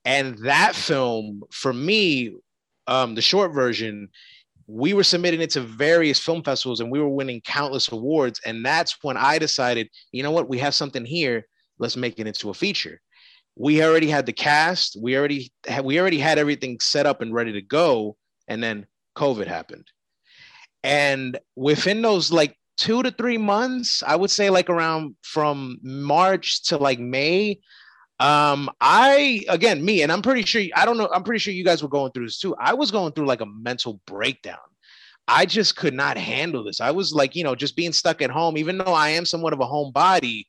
And 0.06 0.38
that 0.40 0.76
film, 0.76 1.44
for 1.52 1.74
me, 1.74 2.32
um, 2.90 3.16
the 3.16 3.22
short 3.22 3.54
version, 3.54 4.10
we 4.68 4.94
were 4.94 5.04
submitting 5.04 5.42
it 5.42 5.52
to 5.52 5.62
various 5.62 6.20
film 6.20 6.44
festivals 6.44 6.80
and 6.80 6.92
we 6.92 7.00
were 7.00 7.10
winning 7.10 7.40
countless 7.42 7.92
awards. 7.92 8.42
And 8.46 8.66
that's 8.66 8.98
when 9.04 9.16
I 9.16 9.38
decided, 9.38 9.90
you 10.12 10.24
know 10.24 10.32
what, 10.32 10.50
we 10.50 10.58
have 10.58 10.74
something 10.74 11.06
here. 11.06 11.46
Let's 11.78 11.96
make 11.96 12.20
it 12.20 12.28
into 12.28 12.50
a 12.50 12.54
feature. 12.54 13.00
We 13.56 13.84
already 13.84 14.10
had 14.10 14.26
the 14.26 14.34
cast. 14.34 14.98
We 15.00 15.18
already 15.18 15.52
had, 15.68 15.86
we 15.86 16.00
already 16.00 16.20
had 16.20 16.40
everything 16.40 16.80
set 16.80 17.06
up 17.06 17.22
and 17.22 17.34
ready 17.34 17.54
to 17.54 17.62
go. 17.62 18.18
And 18.48 18.62
then 18.62 18.88
COVID 19.16 19.48
happened. 19.48 19.86
And 20.84 21.38
within 21.56 22.02
those 22.02 22.32
like 22.32 22.56
two 22.78 23.04
to 23.04 23.12
three 23.12 23.38
months, 23.38 24.02
I 24.06 24.16
would 24.16 24.32
say 24.32 24.50
like 24.50 24.70
around 24.70 25.16
from 25.22 25.78
March 25.84 26.64
to 26.66 26.78
like 26.78 27.00
May, 27.00 27.60
um, 28.20 28.70
I 28.82 29.42
again 29.48 29.84
me, 29.84 30.02
and 30.02 30.12
I'm 30.12 30.22
pretty 30.22 30.44
sure 30.44 30.62
I 30.76 30.86
don't 30.86 30.98
know, 30.98 31.10
I'm 31.14 31.24
pretty 31.24 31.40
sure 31.40 31.54
you 31.54 31.64
guys 31.64 31.82
were 31.82 31.90
going 31.90 32.12
through 32.12 32.26
this 32.26 32.40
too. 32.40 32.56
I 32.60 32.74
was 32.74 32.92
going 32.92 33.14
through 33.14 33.28
like 33.28 33.42
a 33.42 33.46
mental 33.46 34.02
breakdown. 34.06 34.58
I 35.28 35.46
just 35.46 35.76
could 35.76 35.94
not 35.94 36.18
handle 36.18 36.64
this. 36.64 36.82
I 36.82 36.92
was 36.92 37.14
like, 37.14 37.36
you 37.36 37.44
know, 37.44 37.54
just 37.54 37.76
being 37.76 37.94
stuck 37.94 38.22
at 38.22 38.32
home, 38.32 38.58
even 38.58 38.80
though 38.80 38.94
I 38.94 39.10
am 39.10 39.26
somewhat 39.26 39.54
of 39.54 39.60
a 39.60 39.66
homebody, 39.66 40.46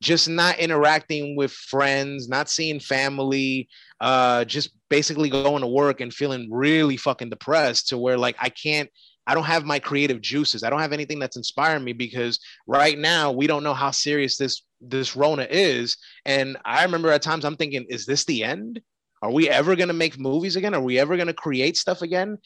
just 0.00 0.28
not 0.28 0.58
interacting 0.58 1.36
with 1.36 1.52
friends, 1.52 2.28
not 2.28 2.48
seeing 2.48 2.80
family, 2.80 3.68
uh, 4.00 4.44
just 4.46 4.70
basically 4.88 5.28
going 5.28 5.60
to 5.60 5.66
work 5.66 6.00
and 6.00 6.12
feeling 6.12 6.48
really 6.50 6.96
fucking 6.96 7.28
depressed 7.28 7.88
to 7.88 7.98
where 7.98 8.18
like 8.18 8.36
I 8.40 8.48
can't 8.48 8.88
I 9.26 9.34
don't 9.34 9.44
have 9.44 9.64
my 9.64 9.78
creative 9.78 10.20
juices. 10.20 10.62
I 10.62 10.70
don't 10.70 10.80
have 10.80 10.92
anything 10.92 11.18
that's 11.18 11.36
inspiring 11.36 11.84
me 11.84 11.92
because 11.92 12.40
right 12.66 12.98
now 12.98 13.30
we 13.30 13.46
don't 13.46 13.62
know 13.62 13.74
how 13.74 13.90
serious 13.90 14.36
this 14.36 14.62
this 14.80 15.14
Rona 15.14 15.46
is. 15.48 15.96
And 16.24 16.56
I 16.64 16.82
remember 16.82 17.10
at 17.10 17.22
times 17.22 17.44
I'm 17.44 17.56
thinking, 17.56 17.86
is 17.88 18.04
this 18.04 18.24
the 18.24 18.42
end? 18.42 18.80
Are 19.22 19.30
we 19.30 19.48
ever 19.48 19.76
gonna 19.76 19.92
make 19.92 20.18
movies 20.18 20.56
again? 20.56 20.74
Are 20.74 20.82
we 20.82 20.98
ever 20.98 21.16
gonna 21.16 21.32
create 21.32 21.76
stuff 21.76 22.02
again? 22.02 22.38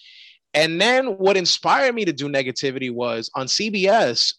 And 0.52 0.80
then 0.80 1.18
what 1.18 1.36
inspired 1.36 1.94
me 1.94 2.04
to 2.04 2.12
do 2.12 2.28
negativity 2.28 2.92
was 2.92 3.30
on 3.34 3.46
CBS, 3.46 4.34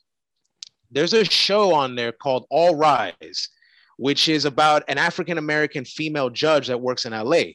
there's 0.92 1.14
a 1.14 1.26
show 1.26 1.74
on 1.74 1.96
there 1.96 2.12
called 2.12 2.46
All 2.50 2.76
Rise, 2.76 3.50
which 3.98 4.30
is 4.30 4.46
about 4.46 4.84
an 4.88 4.98
African 4.98 5.40
American 5.40 5.86
female 5.86 6.30
judge 6.30 6.68
that 6.68 6.82
works 6.82 7.06
in 7.06 7.14
LA. 7.14 7.54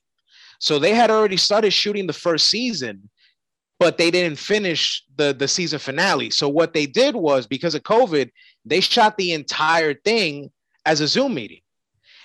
So 0.58 0.78
they 0.78 0.94
had 0.94 1.10
already 1.10 1.36
started 1.36 1.72
shooting 1.72 2.06
the 2.06 2.12
first 2.12 2.48
season 2.48 3.08
but 3.82 3.98
they 3.98 4.12
didn't 4.12 4.38
finish 4.38 5.02
the 5.16 5.34
the 5.34 5.48
season 5.48 5.80
finale. 5.80 6.30
So 6.30 6.48
what 6.48 6.72
they 6.72 6.86
did 6.86 7.16
was 7.16 7.48
because 7.48 7.74
of 7.74 7.82
COVID, 7.82 8.30
they 8.64 8.78
shot 8.78 9.16
the 9.16 9.32
entire 9.32 9.92
thing 9.92 10.52
as 10.86 11.00
a 11.00 11.08
Zoom 11.08 11.34
meeting. 11.34 11.62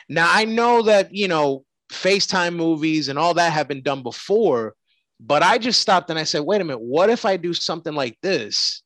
Now 0.08 0.30
I 0.32 0.46
know 0.46 0.84
that 0.84 1.12
you 1.16 1.28
know 1.28 1.66
FaceTime 1.92 2.56
movies 2.56 3.10
and 3.10 3.18
all 3.18 3.34
that 3.34 3.54
have 3.54 3.68
been 3.68 3.82
done 3.82 4.04
before, 4.04 4.76
but 5.20 5.42
I 5.42 5.58
just 5.58 5.82
stopped 5.82 6.12
and 6.12 6.20
I 6.20 6.26
said, 6.26 6.42
wait 6.42 6.62
a 6.62 6.64
minute, 6.64 6.80
what 6.80 7.10
if 7.10 7.26
I 7.26 7.38
do 7.38 7.56
something 7.56 7.94
like 7.94 8.20
this, 8.22 8.84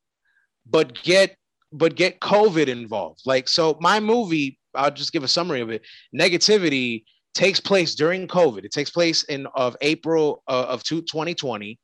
but 0.65 0.93
get 1.03 1.35
but 1.73 1.95
get 1.95 2.21
COVID 2.21 2.67
involved? 2.67 3.19
Like 3.25 3.49
so, 3.49 3.77
my 3.81 3.99
movie. 3.99 4.57
I'll 4.73 4.89
just 4.89 5.11
give 5.11 5.25
a 5.25 5.27
summary 5.27 5.59
of 5.59 5.69
it. 5.69 5.81
Negativity 6.17 7.03
takes 7.33 7.59
place 7.59 7.93
during 7.93 8.25
COVID. 8.25 8.63
It 8.63 8.71
takes 8.71 8.89
place 8.89 9.23
in 9.23 9.45
of 9.55 9.75
April 9.81 10.43
uh, 10.47 10.67
of 10.69 10.83
2020 10.83 11.77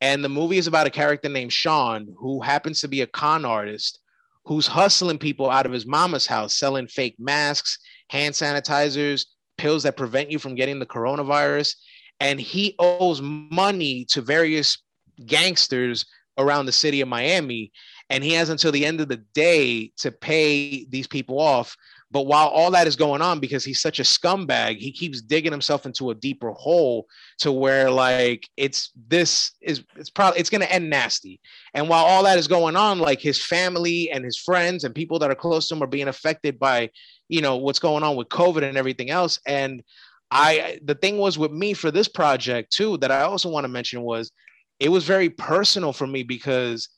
and 0.00 0.24
the 0.24 0.28
movie 0.28 0.58
is 0.58 0.66
about 0.66 0.86
a 0.86 0.90
character 0.90 1.28
named 1.28 1.52
Sean 1.52 2.14
who 2.16 2.40
happens 2.40 2.80
to 2.80 2.88
be 2.88 3.00
a 3.00 3.06
con 3.06 3.44
artist 3.44 4.00
who's 4.44 4.66
hustling 4.66 5.18
people 5.18 5.50
out 5.50 5.66
of 5.66 5.72
his 5.72 5.86
mama's 5.86 6.26
house, 6.26 6.54
selling 6.54 6.86
fake 6.86 7.16
masks, 7.18 7.78
hand 8.08 8.34
sanitizers, 8.34 9.26
pills 9.58 9.82
that 9.82 9.96
prevent 9.96 10.30
you 10.30 10.38
from 10.38 10.54
getting 10.54 10.78
the 10.78 10.86
coronavirus. 10.86 11.74
And 12.20 12.40
he 12.40 12.74
owes 12.78 13.20
money 13.20 14.06
to 14.06 14.22
various 14.22 14.78
gangsters 15.26 16.06
around 16.38 16.66
the 16.66 16.72
city 16.72 17.00
of 17.00 17.08
Miami. 17.08 17.72
And 18.08 18.24
he 18.24 18.32
has 18.32 18.48
until 18.48 18.72
the 18.72 18.86
end 18.86 19.02
of 19.02 19.08
the 19.08 19.22
day 19.34 19.92
to 19.98 20.10
pay 20.10 20.86
these 20.86 21.06
people 21.06 21.38
off. 21.38 21.76
But 22.10 22.22
while 22.22 22.48
all 22.48 22.70
that 22.70 22.86
is 22.86 22.96
going 22.96 23.20
on, 23.20 23.38
because 23.38 23.64
he's 23.64 23.82
such 23.82 24.00
a 24.00 24.02
scumbag, 24.02 24.78
he 24.78 24.90
keeps 24.92 25.20
digging 25.20 25.52
himself 25.52 25.84
into 25.84 26.10
a 26.10 26.14
deeper 26.14 26.52
hole 26.52 27.06
to 27.40 27.52
where 27.52 27.90
like 27.90 28.48
it's 28.56 28.90
this 29.08 29.52
is 29.60 29.84
it's 29.96 30.08
probably 30.08 30.40
it's 30.40 30.48
gonna 30.48 30.64
end 30.64 30.88
nasty. 30.88 31.40
And 31.74 31.88
while 31.88 32.04
all 32.04 32.22
that 32.22 32.38
is 32.38 32.48
going 32.48 32.76
on, 32.76 32.98
like 32.98 33.20
his 33.20 33.44
family 33.44 34.10
and 34.10 34.24
his 34.24 34.38
friends 34.38 34.84
and 34.84 34.94
people 34.94 35.18
that 35.18 35.30
are 35.30 35.34
close 35.34 35.68
to 35.68 35.74
him 35.74 35.82
are 35.82 35.86
being 35.86 36.08
affected 36.08 36.58
by, 36.58 36.90
you 37.28 37.42
know, 37.42 37.56
what's 37.56 37.78
going 37.78 38.02
on 38.02 38.16
with 38.16 38.28
COVID 38.28 38.62
and 38.62 38.78
everything 38.78 39.10
else. 39.10 39.38
And 39.46 39.82
I 40.30 40.78
the 40.82 40.94
thing 40.94 41.18
was 41.18 41.38
with 41.38 41.52
me 41.52 41.74
for 41.74 41.90
this 41.90 42.08
project 42.08 42.72
too 42.72 42.96
that 42.98 43.10
I 43.10 43.22
also 43.22 43.50
want 43.50 43.64
to 43.64 43.68
mention 43.68 44.02
was 44.02 44.32
it 44.80 44.88
was 44.88 45.04
very 45.04 45.28
personal 45.28 45.92
for 45.92 46.06
me 46.06 46.22
because 46.22 46.88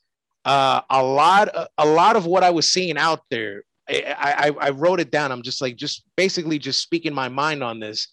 uh, 0.45 0.81
a 0.89 1.03
lot 1.03 1.49
a 1.77 1.85
lot 1.85 2.15
of 2.15 2.25
what 2.25 2.43
I 2.43 2.49
was 2.49 2.71
seeing 2.71 2.97
out 2.97 3.21
there 3.29 3.63
I, 3.89 4.53
I, 4.61 4.67
I 4.67 4.69
wrote 4.69 4.99
it 4.99 5.11
down. 5.11 5.31
I'm 5.31 5.41
just 5.41 5.61
like, 5.61 5.75
just 5.75 6.03
basically 6.15 6.59
just 6.59 6.81
speaking 6.81 7.13
my 7.13 7.29
mind 7.29 7.63
on 7.63 7.79
this. 7.79 8.07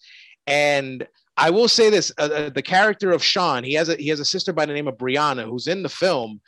And 0.47 1.07
I 1.37 1.49
will 1.49 1.67
say 1.67 1.89
this: 1.89 2.11
uh, 2.17 2.23
uh, 2.23 2.49
the 2.49 2.61
character 2.61 3.11
of 3.11 3.23
Sean, 3.23 3.63
he 3.63 3.73
has 3.73 3.89
a 3.89 3.95
he 3.95 4.09
has 4.09 4.19
a 4.19 4.25
sister 4.25 4.51
by 4.51 4.65
the 4.65 4.73
name 4.73 4.87
of 4.87 4.97
Brianna 4.97 5.45
who's 5.49 5.67
in 5.67 5.83
the 5.83 5.89
film. 5.89 6.41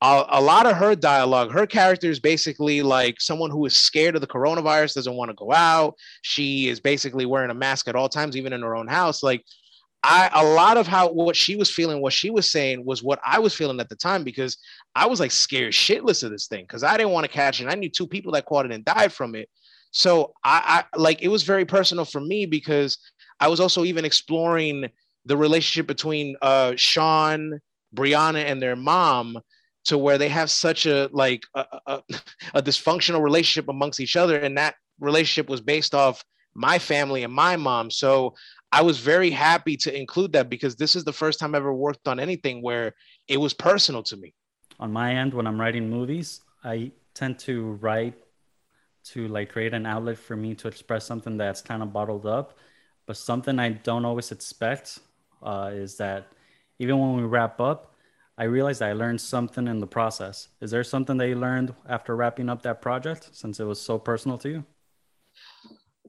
Uh, 0.00 0.24
a 0.30 0.40
lot 0.40 0.66
of 0.66 0.76
her 0.76 0.96
dialogue, 0.96 1.52
her 1.52 1.64
character 1.64 2.10
is 2.10 2.18
basically 2.18 2.82
like 2.82 3.20
someone 3.20 3.50
who 3.50 3.64
is 3.66 3.74
scared 3.74 4.16
of 4.16 4.20
the 4.20 4.26
coronavirus, 4.26 4.94
doesn't 4.94 5.14
want 5.14 5.30
to 5.30 5.34
go 5.36 5.52
out. 5.52 5.94
She 6.22 6.68
is 6.68 6.80
basically 6.80 7.24
wearing 7.24 7.52
a 7.52 7.54
mask 7.54 7.86
at 7.86 7.94
all 7.94 8.08
times, 8.08 8.36
even 8.36 8.52
in 8.52 8.62
her 8.62 8.74
own 8.74 8.88
house. 8.88 9.22
Like 9.22 9.44
I 10.04 10.30
a 10.34 10.44
lot 10.44 10.76
of 10.76 10.86
how 10.86 11.10
what 11.12 11.36
she 11.36 11.56
was 11.56 11.70
feeling, 11.70 12.00
what 12.00 12.12
she 12.12 12.30
was 12.30 12.50
saying 12.50 12.84
was 12.84 13.02
what 13.02 13.20
I 13.24 13.38
was 13.38 13.54
feeling 13.54 13.78
at 13.80 13.88
the 13.88 13.96
time 13.96 14.24
because 14.24 14.58
I 14.94 15.06
was 15.06 15.20
like 15.20 15.30
scared 15.30 15.72
shitless 15.72 16.24
of 16.24 16.30
this 16.30 16.48
thing 16.48 16.64
because 16.64 16.82
I 16.82 16.96
didn't 16.96 17.12
want 17.12 17.24
to 17.24 17.32
catch 17.32 17.60
it. 17.60 17.68
I 17.68 17.74
knew 17.74 17.88
two 17.88 18.06
people 18.06 18.32
that 18.32 18.46
caught 18.46 18.66
it 18.66 18.72
and 18.72 18.84
died 18.84 19.12
from 19.12 19.34
it. 19.34 19.48
So 19.92 20.32
I, 20.42 20.84
I 20.92 20.96
like 20.96 21.22
it 21.22 21.28
was 21.28 21.44
very 21.44 21.64
personal 21.64 22.04
for 22.04 22.20
me 22.20 22.46
because 22.46 22.98
I 23.38 23.48
was 23.48 23.60
also 23.60 23.84
even 23.84 24.04
exploring 24.04 24.88
the 25.24 25.36
relationship 25.36 25.86
between 25.86 26.36
uh 26.42 26.72
Sean, 26.76 27.60
Brianna, 27.94 28.44
and 28.44 28.60
their 28.60 28.76
mom 28.76 29.38
to 29.84 29.98
where 29.98 30.18
they 30.18 30.28
have 30.28 30.50
such 30.50 30.86
a 30.86 31.08
like 31.12 31.42
a, 31.54 31.64
a, 31.86 32.02
a 32.54 32.62
dysfunctional 32.62 33.22
relationship 33.22 33.68
amongst 33.68 34.00
each 34.00 34.16
other 34.16 34.38
and 34.38 34.56
that 34.58 34.74
relationship 35.00 35.48
was 35.48 35.60
based 35.60 35.94
off 35.94 36.24
my 36.54 36.78
family 36.78 37.24
and 37.24 37.32
my 37.32 37.56
mom 37.56 37.90
so 37.90 38.34
I 38.72 38.80
was 38.80 38.98
very 38.98 39.30
happy 39.30 39.76
to 39.78 39.94
include 39.94 40.32
that 40.32 40.48
because 40.48 40.76
this 40.76 40.96
is 40.96 41.04
the 41.04 41.12
first 41.12 41.38
time 41.38 41.54
I 41.54 41.58
ever 41.58 41.74
worked 41.74 42.08
on 42.08 42.18
anything 42.18 42.62
where 42.62 42.94
it 43.28 43.36
was 43.36 43.52
personal 43.52 44.02
to 44.04 44.16
me. 44.16 44.34
On 44.80 44.90
my 44.90 45.14
end, 45.14 45.34
when 45.34 45.46
I'm 45.46 45.60
writing 45.60 45.90
movies, 45.90 46.40
I 46.64 46.92
tend 47.12 47.38
to 47.40 47.72
write 47.82 48.14
to 49.04 49.28
like 49.28 49.52
create 49.52 49.74
an 49.74 49.84
outlet 49.84 50.16
for 50.16 50.36
me 50.36 50.54
to 50.54 50.68
express 50.68 51.04
something 51.04 51.36
that's 51.36 51.60
kind 51.60 51.82
of 51.82 51.92
bottled 51.92 52.24
up. 52.24 52.56
But 53.04 53.18
something 53.18 53.58
I 53.58 53.70
don't 53.70 54.06
always 54.06 54.32
expect 54.32 55.00
uh, 55.42 55.70
is 55.74 55.96
that 55.96 56.32
even 56.78 56.98
when 56.98 57.14
we 57.16 57.24
wrap 57.24 57.60
up, 57.60 57.94
I 58.38 58.44
realized 58.44 58.80
I 58.80 58.94
learned 58.94 59.20
something 59.20 59.68
in 59.68 59.80
the 59.80 59.86
process. 59.86 60.48
Is 60.62 60.70
there 60.70 60.82
something 60.82 61.18
that 61.18 61.28
you 61.28 61.36
learned 61.36 61.74
after 61.86 62.16
wrapping 62.16 62.48
up 62.48 62.62
that 62.62 62.80
project 62.80 63.28
since 63.32 63.60
it 63.60 63.64
was 63.64 63.80
so 63.80 63.98
personal 63.98 64.38
to 64.38 64.48
you? 64.48 64.64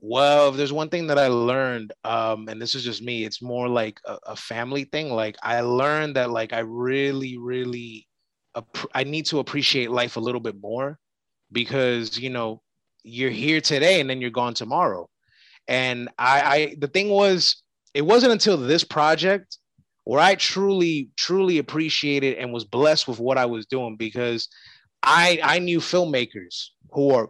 Well, 0.06 0.50
if 0.50 0.58
there's 0.58 0.74
one 0.74 0.90
thing 0.90 1.08
that 1.08 1.18
I 1.18 1.28
learned, 1.28 1.94
um, 2.04 2.50
and 2.50 2.62
this 2.62 2.76
is 2.76 2.84
just 2.84 3.02
me, 3.02 3.24
it's 3.24 3.42
more 3.42 3.70
like 3.70 4.02
a, 4.04 4.18
a 4.28 4.36
family 4.36 4.84
thing. 4.84 5.10
Like 5.10 5.38
I 5.42 5.62
learned 5.62 6.18
that 6.18 6.30
like 6.30 6.52
I 6.52 6.60
really, 6.60 7.38
really, 7.38 8.06
I 8.94 9.06
need 9.06 9.28
to 9.28 9.40
appreciate 9.40 9.92
life 9.92 10.18
a 10.18 10.20
little 10.20 10.42
bit 10.42 10.56
more 10.62 11.00
because 11.54 12.20
you 12.20 12.30
know 12.30 12.62
you're 13.06 13.30
here 13.30 13.62
today 13.62 14.02
and 14.02 14.10
then 14.10 14.20
you're 14.20 14.30
gone 14.30 14.54
tomorrow. 14.54 15.10
And 15.70 16.10
I, 16.20 16.42
I 16.42 16.76
the 16.80 16.90
thing 16.90 17.08
was, 17.08 17.64
it 17.94 18.02
wasn't 18.06 18.34
until 18.34 18.58
this 18.58 18.84
project 18.84 19.58
where 20.04 20.20
I 20.20 20.36
truly, 20.36 21.12
truly 21.16 21.60
appreciated 21.60 22.38
and 22.40 22.52
was 22.52 22.66
blessed 22.66 23.08
with 23.08 23.20
what 23.20 23.38
I 23.38 23.46
was 23.46 23.66
doing 23.68 23.96
because 23.96 24.50
I 25.02 25.40
I 25.42 25.60
knew 25.60 25.80
filmmakers 25.80 26.72
who 26.92 27.12
are 27.12 27.30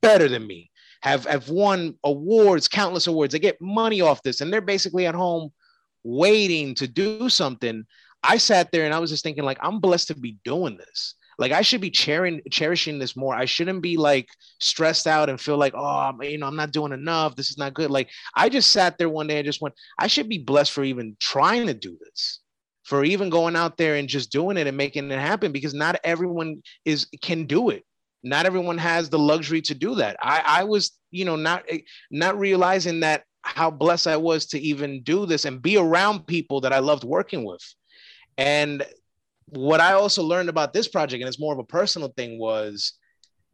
better 0.00 0.28
than 0.28 0.46
me 0.46 0.71
have 1.02 1.24
have 1.26 1.48
won 1.48 1.98
awards, 2.04 2.68
countless 2.68 3.06
awards. 3.06 3.32
They 3.32 3.38
get 3.38 3.60
money 3.60 4.00
off 4.00 4.22
this, 4.22 4.40
and 4.40 4.52
they're 4.52 4.60
basically 4.60 5.06
at 5.06 5.14
home 5.14 5.50
waiting 6.04 6.74
to 6.76 6.86
do 6.86 7.28
something. 7.28 7.84
I 8.22 8.38
sat 8.38 8.70
there 8.70 8.84
and 8.84 8.94
I 8.94 9.00
was 9.00 9.10
just 9.10 9.24
thinking, 9.24 9.44
like, 9.44 9.58
I'm 9.60 9.80
blessed 9.80 10.08
to 10.08 10.14
be 10.14 10.38
doing 10.44 10.76
this. 10.76 11.14
Like, 11.38 11.50
I 11.50 11.62
should 11.62 11.80
be 11.80 11.90
cherishing 11.90 12.40
cherishing 12.50 12.98
this 12.98 13.16
more. 13.16 13.34
I 13.34 13.46
shouldn't 13.46 13.82
be 13.82 13.96
like 13.96 14.28
stressed 14.60 15.06
out 15.06 15.28
and 15.28 15.40
feel 15.40 15.56
like, 15.56 15.74
oh, 15.74 16.12
you 16.22 16.38
know, 16.38 16.46
I'm 16.46 16.56
not 16.56 16.72
doing 16.72 16.92
enough. 16.92 17.34
This 17.34 17.50
is 17.50 17.58
not 17.58 17.74
good. 17.74 17.90
Like, 17.90 18.10
I 18.36 18.48
just 18.48 18.70
sat 18.70 18.96
there 18.98 19.08
one 19.08 19.26
day 19.26 19.38
and 19.38 19.44
just 19.44 19.60
went, 19.60 19.74
I 19.98 20.06
should 20.06 20.28
be 20.28 20.38
blessed 20.38 20.72
for 20.72 20.84
even 20.84 21.16
trying 21.18 21.66
to 21.66 21.74
do 21.74 21.98
this 22.00 22.40
for 22.84 23.04
even 23.04 23.30
going 23.30 23.56
out 23.56 23.76
there 23.76 23.94
and 23.94 24.08
just 24.08 24.32
doing 24.32 24.56
it 24.56 24.66
and 24.66 24.76
making 24.76 25.10
it 25.10 25.18
happen 25.18 25.52
because 25.52 25.74
not 25.74 25.96
everyone 26.04 26.62
is 26.84 27.06
can 27.22 27.46
do 27.46 27.70
it 27.70 27.84
not 28.22 28.46
everyone 28.46 28.78
has 28.78 29.08
the 29.08 29.18
luxury 29.18 29.60
to 29.62 29.74
do 29.74 29.96
that. 29.96 30.16
I, 30.20 30.42
I 30.44 30.64
was, 30.64 30.92
you 31.10 31.24
know, 31.24 31.36
not 31.36 31.64
eh, 31.68 31.80
not 32.10 32.38
realizing 32.38 33.00
that 33.00 33.24
how 33.42 33.70
blessed 33.70 34.06
I 34.06 34.16
was 34.16 34.46
to 34.46 34.60
even 34.60 35.02
do 35.02 35.26
this 35.26 35.44
and 35.44 35.60
be 35.60 35.76
around 35.76 36.26
people 36.26 36.60
that 36.60 36.72
I 36.72 36.78
loved 36.78 37.04
working 37.04 37.44
with. 37.44 37.62
And 38.38 38.84
what 39.46 39.80
I 39.80 39.92
also 39.92 40.22
learned 40.22 40.48
about 40.48 40.72
this 40.72 40.88
project, 40.88 41.20
and 41.20 41.28
it's 41.28 41.40
more 41.40 41.52
of 41.52 41.58
a 41.58 41.64
personal 41.64 42.08
thing, 42.16 42.38
was 42.38 42.94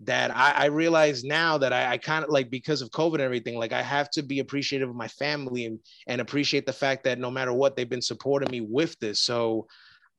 that 0.01 0.35
I, 0.37 0.53
I 0.53 0.65
realize 0.67 1.25
now 1.25 1.59
that 1.59 1.73
I, 1.73 1.93
I 1.93 1.99
kind 1.99 2.25
of 2.25 2.31
like 2.31 2.51
because 2.51 2.83
of 2.83 2.91
COVID 2.91 3.15
and 3.15 3.23
everything, 3.23 3.57
like 3.57 3.73
I 3.73 3.83
have 3.83 4.11
to 4.11 4.23
be 4.23 4.39
appreciative 4.39 4.89
of 4.89 4.95
my 4.95 5.09
family 5.09 5.65
and, 5.67 5.81
and 6.07 6.21
appreciate 6.21 6.67
the 6.67 6.73
fact 6.73 7.03
that 7.05 7.19
no 7.19 7.31
matter 7.31 7.53
what, 7.53 7.75
they've 7.75 7.89
been 7.89 8.03
supporting 8.03 8.51
me 8.51 8.61
with 8.61 8.97
this. 9.01 9.21
So 9.21 9.67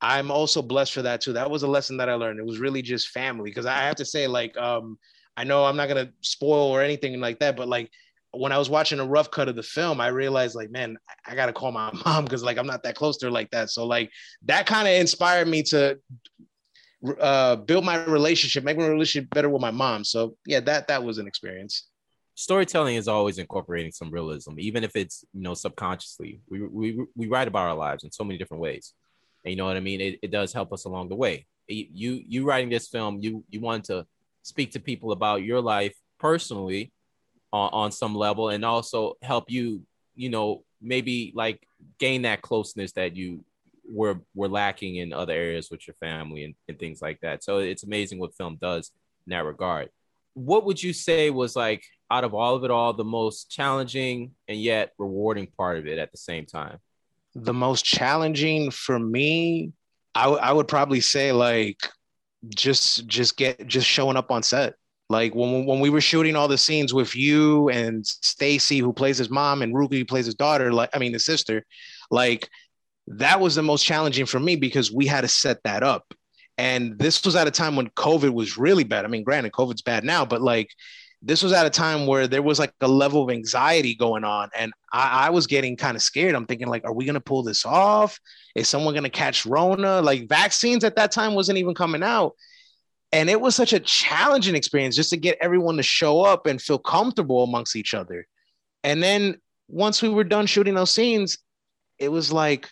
I'm 0.02 0.32
also 0.32 0.62
blessed 0.62 0.94
for 0.94 1.02
that 1.02 1.22
too. 1.22 1.34
That 1.34 1.52
was 1.52 1.64
a 1.64 1.68
lesson 1.68 1.98
that 1.98 2.10
I 2.10 2.14
learned. 2.14 2.40
It 2.40 2.46
was 2.46 2.60
really 2.60 2.82
just 2.82 3.10
family. 3.10 3.52
Cause 3.52 3.66
I 3.66 3.78
have 3.78 3.96
to 3.96 4.06
say, 4.06 4.28
like, 4.28 4.58
um, 4.58 4.98
I 5.36 5.44
know 5.44 5.66
I'm 5.66 5.78
not 5.78 5.88
gonna 5.88 6.12
spoil 6.22 6.68
or 6.68 6.82
anything 6.82 7.20
like 7.20 7.40
that, 7.40 7.58
but 7.58 7.68
like 7.68 7.90
when 8.32 8.52
I 8.52 8.58
was 8.58 8.70
watching 8.70 9.00
a 9.00 9.06
rough 9.06 9.32
cut 9.32 9.50
of 9.50 9.56
the 9.56 9.64
film, 9.64 10.00
I 10.00 10.08
realized 10.08 10.56
like, 10.56 10.70
man, 10.70 10.98
I 11.26 11.36
gotta 11.36 11.54
call 11.54 11.72
my 11.72 11.92
mom 12.06 12.26
because 12.26 12.44
like 12.44 12.58
I'm 12.58 12.68
not 12.68 12.84
that 12.84 12.96
close 12.96 13.18
to 13.18 13.28
her 13.28 13.32
like 13.32 13.50
that. 13.52 13.70
So 13.70 13.86
like 13.86 14.12
that 14.46 14.66
kind 14.66 14.88
of 14.88 14.94
inspired 14.94 15.48
me 15.48 15.64
to 15.64 16.00
uh, 17.20 17.56
build 17.58 17.86
my 17.86 18.04
relationship, 18.06 18.64
make 18.64 18.78
my 18.78 18.88
relationship 18.88 19.30
better 19.30 19.50
with 19.50 19.62
my 19.62 19.72
mom. 19.72 20.04
So 20.04 20.36
yeah, 20.46 20.60
that 20.62 20.88
that 20.88 21.04
was 21.04 21.18
an 21.18 21.28
experience. 21.28 21.88
Storytelling 22.36 22.96
is 22.96 23.08
always 23.08 23.38
incorporating 23.38 23.92
some 23.92 24.12
realism, 24.12 24.54
even 24.60 24.84
if 24.84 24.96
it's 24.96 25.26
you 25.34 25.42
know 25.42 25.54
subconsciously. 25.54 26.42
We 26.50 26.62
we 26.62 27.06
we 27.16 27.28
write 27.28 27.48
about 27.48 27.68
our 27.68 27.76
lives 27.76 28.04
in 28.04 28.12
so 28.12 28.24
many 28.24 28.38
different 28.38 28.62
ways, 28.62 28.94
and 29.44 29.52
you 29.52 29.58
know 29.58 29.66
what 29.66 29.78
I 29.78 29.82
mean. 29.82 30.02
It, 30.02 30.20
it 30.22 30.32
does 30.32 30.54
help 30.54 30.74
us 30.74 30.86
along 30.86 31.10
the 31.10 31.16
way. 31.16 31.46
You 31.68 32.24
you 32.28 32.46
writing 32.46 32.70
this 32.70 32.88
film, 32.88 33.20
you 33.22 33.44
you 33.50 33.60
wanted 33.60 33.86
to 33.86 34.06
speak 34.42 34.72
to 34.72 34.80
people 34.80 35.12
about 35.12 35.44
your 35.44 35.62
life 35.62 35.96
personally 36.20 36.92
on, 37.54 37.70
on 37.72 37.92
some 37.92 38.16
level, 38.16 38.50
and 38.50 38.66
also 38.66 39.14
help 39.22 39.50
you 39.50 39.84
you 40.16 40.30
know 40.30 40.64
maybe 40.82 41.32
like 41.36 41.66
gain 42.00 42.24
that 42.24 42.42
closeness 42.42 42.94
that 42.94 43.16
you 43.16 43.44
were 43.90 44.22
were 44.36 44.48
lacking 44.48 44.98
in 44.98 45.14
other 45.14 45.34
areas 45.34 45.70
with 45.70 45.88
your 45.88 45.96
family 45.96 46.44
and, 46.44 46.56
and 46.68 46.80
things 46.80 47.02
like 47.02 47.20
that. 47.22 47.44
So 47.44 47.60
it's 47.60 47.84
amazing 47.84 48.20
what 48.20 48.36
film 48.36 48.58
does 48.62 48.92
in 49.26 49.32
that 49.32 49.46
regard. 49.46 49.90
What 50.34 50.66
would 50.66 50.82
you 50.82 50.94
say 50.94 51.30
was 51.30 51.56
like 51.56 51.84
out 52.12 52.24
of 52.24 52.34
all 52.34 52.56
of 52.56 52.64
it 52.64 52.72
all 52.72 52.94
the 52.94 53.04
most 53.04 53.50
challenging 53.50 54.32
and 54.48 54.60
yet 54.60 54.94
rewarding 54.98 55.48
part 55.48 55.78
of 55.78 55.88
it 55.88 56.00
at 56.00 56.12
the 56.12 56.18
same 56.18 56.46
time? 56.46 56.80
The 57.36 57.54
most 57.54 57.86
challenging 57.86 58.72
for 58.72 58.98
me, 59.00 59.74
I, 60.16 60.24
w- 60.24 60.42
I 60.42 60.52
would 60.52 60.68
probably 60.68 61.02
say 61.02 61.32
like 61.32 61.78
just 62.56 63.06
just 63.08 63.38
get 63.38 63.68
just 63.68 63.88
showing 63.88 64.18
up 64.18 64.32
on 64.32 64.44
set. 64.44 64.76
Like 65.10 65.34
when 65.34 65.66
when 65.66 65.80
we 65.80 65.90
were 65.90 66.02
shooting 66.02 66.36
all 66.36 66.48
the 66.48 66.58
scenes 66.58 66.94
with 66.94 67.16
you 67.16 67.70
and 67.70 68.06
Stacy, 68.06 68.80
who 68.80 68.94
plays 68.94 69.18
his 69.18 69.30
mom, 69.30 69.62
and 69.62 69.74
Ruki, 69.74 70.00
who 70.00 70.06
plays 70.06 70.26
his 70.26 70.36
daughter, 70.36 70.72
like 70.72 70.90
I 70.94 71.00
mean 71.00 71.14
his 71.14 71.26
sister, 71.26 71.66
like 72.12 72.48
that 73.08 73.40
was 73.40 73.56
the 73.56 73.64
most 73.64 73.84
challenging 73.84 74.26
for 74.26 74.40
me 74.40 74.56
because 74.56 74.92
we 74.92 75.08
had 75.08 75.22
to 75.22 75.28
set 75.28 75.64
that 75.64 75.84
up. 75.84 76.14
And 76.58 77.00
this 77.00 77.24
was 77.26 77.36
at 77.36 77.48
a 77.48 77.52
time 77.52 77.76
when 77.76 77.90
COVID 77.92 78.34
was 78.34 78.58
really 78.58 78.84
bad. 78.84 79.06
I 79.06 79.08
mean, 79.08 79.24
granted, 79.24 79.54
COVID's 79.54 79.82
bad 79.82 80.04
now, 80.04 80.26
but 80.26 80.42
like 80.42 80.70
this 81.22 81.44
was 81.44 81.52
at 81.52 81.66
a 81.66 81.70
time 81.70 82.08
where 82.08 82.28
there 82.28 82.42
was 82.42 82.60
like 82.60 82.74
a 82.82 82.88
level 82.88 83.24
of 83.24 83.30
anxiety 83.30 83.94
going 83.94 84.24
on. 84.24 84.50
And 84.58 84.72
I, 84.94 85.28
I 85.28 85.30
was 85.30 85.48
getting 85.48 85.76
kind 85.76 85.98
of 85.98 86.02
scared. 86.02 86.34
I'm 86.34 86.46
thinking, 86.46 86.68
like, 86.68 86.86
are 86.86 86.94
we 86.94 87.06
gonna 87.06 87.20
pull 87.20 87.44
this 87.44 87.66
off? 87.66 88.20
Is 88.56 88.70
someone 88.70 88.94
gonna 88.94 89.10
catch 89.10 89.46
Rona? 89.46 90.02
Like 90.02 90.30
vaccines 90.30 90.84
at 90.84 90.96
that 90.96 91.12
time 91.12 91.34
wasn't 91.36 91.58
even 91.58 91.76
coming 91.76 92.04
out. 92.04 92.34
And 93.12 93.30
it 93.30 93.42
was 93.42 93.56
such 93.56 93.74
a 93.74 93.80
challenging 93.80 94.56
experience 94.56 94.96
just 94.96 95.10
to 95.10 95.18
get 95.18 95.38
everyone 95.42 95.78
to 95.78 95.84
show 95.84 96.22
up 96.22 96.46
and 96.46 96.62
feel 96.62 96.78
comfortable 96.78 97.44
amongst 97.44 97.76
each 97.76 97.94
other. 97.94 98.28
And 98.84 99.02
then 99.02 99.40
once 99.68 100.02
we 100.02 100.10
were 100.10 100.24
done 100.24 100.46
shooting 100.46 100.76
those 100.76 100.92
scenes, 100.92 101.40
it 101.98 102.10
was 102.10 102.32
like, 102.32 102.70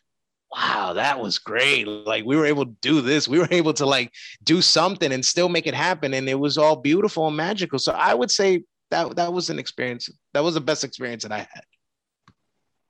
wow, 0.51 0.93
that 0.93 1.19
was 1.19 1.37
great. 1.37 1.87
Like 1.87 2.25
we 2.25 2.35
were 2.35 2.45
able 2.45 2.65
to 2.65 2.75
do 2.81 3.01
this. 3.01 3.27
We 3.27 3.39
were 3.39 3.47
able 3.51 3.73
to 3.73 3.85
like 3.85 4.11
do 4.43 4.61
something 4.61 5.11
and 5.11 5.25
still 5.25 5.49
make 5.49 5.67
it 5.67 5.73
happen. 5.73 6.13
And 6.13 6.29
it 6.29 6.39
was 6.39 6.57
all 6.57 6.75
beautiful 6.75 7.27
and 7.27 7.37
magical. 7.37 7.79
So 7.79 7.93
I 7.93 8.13
would 8.13 8.31
say 8.31 8.63
that 8.91 9.15
that 9.15 9.33
was 9.33 9.49
an 9.49 9.59
experience. 9.59 10.09
That 10.33 10.43
was 10.43 10.53
the 10.53 10.61
best 10.61 10.83
experience 10.83 11.23
that 11.23 11.31
I 11.31 11.39
had. 11.39 11.63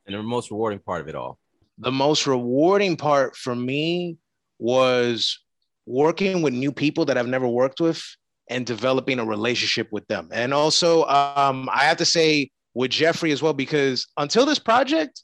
And 0.06 0.16
the 0.16 0.24
most 0.24 0.52
rewarding 0.52 0.80
part 0.80 1.02
of 1.02 1.08
it 1.08 1.16
all. 1.16 1.38
The 1.80 1.92
most 1.92 2.26
rewarding 2.28 2.96
part 2.96 3.36
for 3.36 3.56
me 3.56 4.18
was 4.58 5.40
working 5.86 6.42
with 6.42 6.54
new 6.54 6.72
people 6.72 7.06
that 7.06 7.18
I've 7.18 7.28
never 7.28 7.48
worked 7.48 7.80
with 7.80 8.02
and 8.50 8.66
developing 8.66 9.20
a 9.20 9.26
relationship 9.26 9.90
with 9.92 10.08
them. 10.08 10.30
And 10.32 10.54
also, 10.54 11.04
um, 11.06 11.70
I 11.72 11.84
have 11.84 11.98
to 11.98 12.06
say 12.06 12.50
with 12.74 12.92
Jeffrey 12.92 13.32
as 13.32 13.42
well, 13.42 13.54
because 13.54 14.08
until 14.18 14.46
this 14.46 14.60
project, 14.60 15.22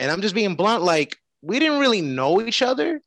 and 0.00 0.10
I'm 0.10 0.20
just 0.20 0.34
being 0.34 0.56
blunt, 0.56 0.82
like 0.82 1.16
we 1.44 1.58
didn't 1.58 1.78
really 1.78 2.00
know 2.00 2.40
each 2.40 2.62
other. 2.62 3.00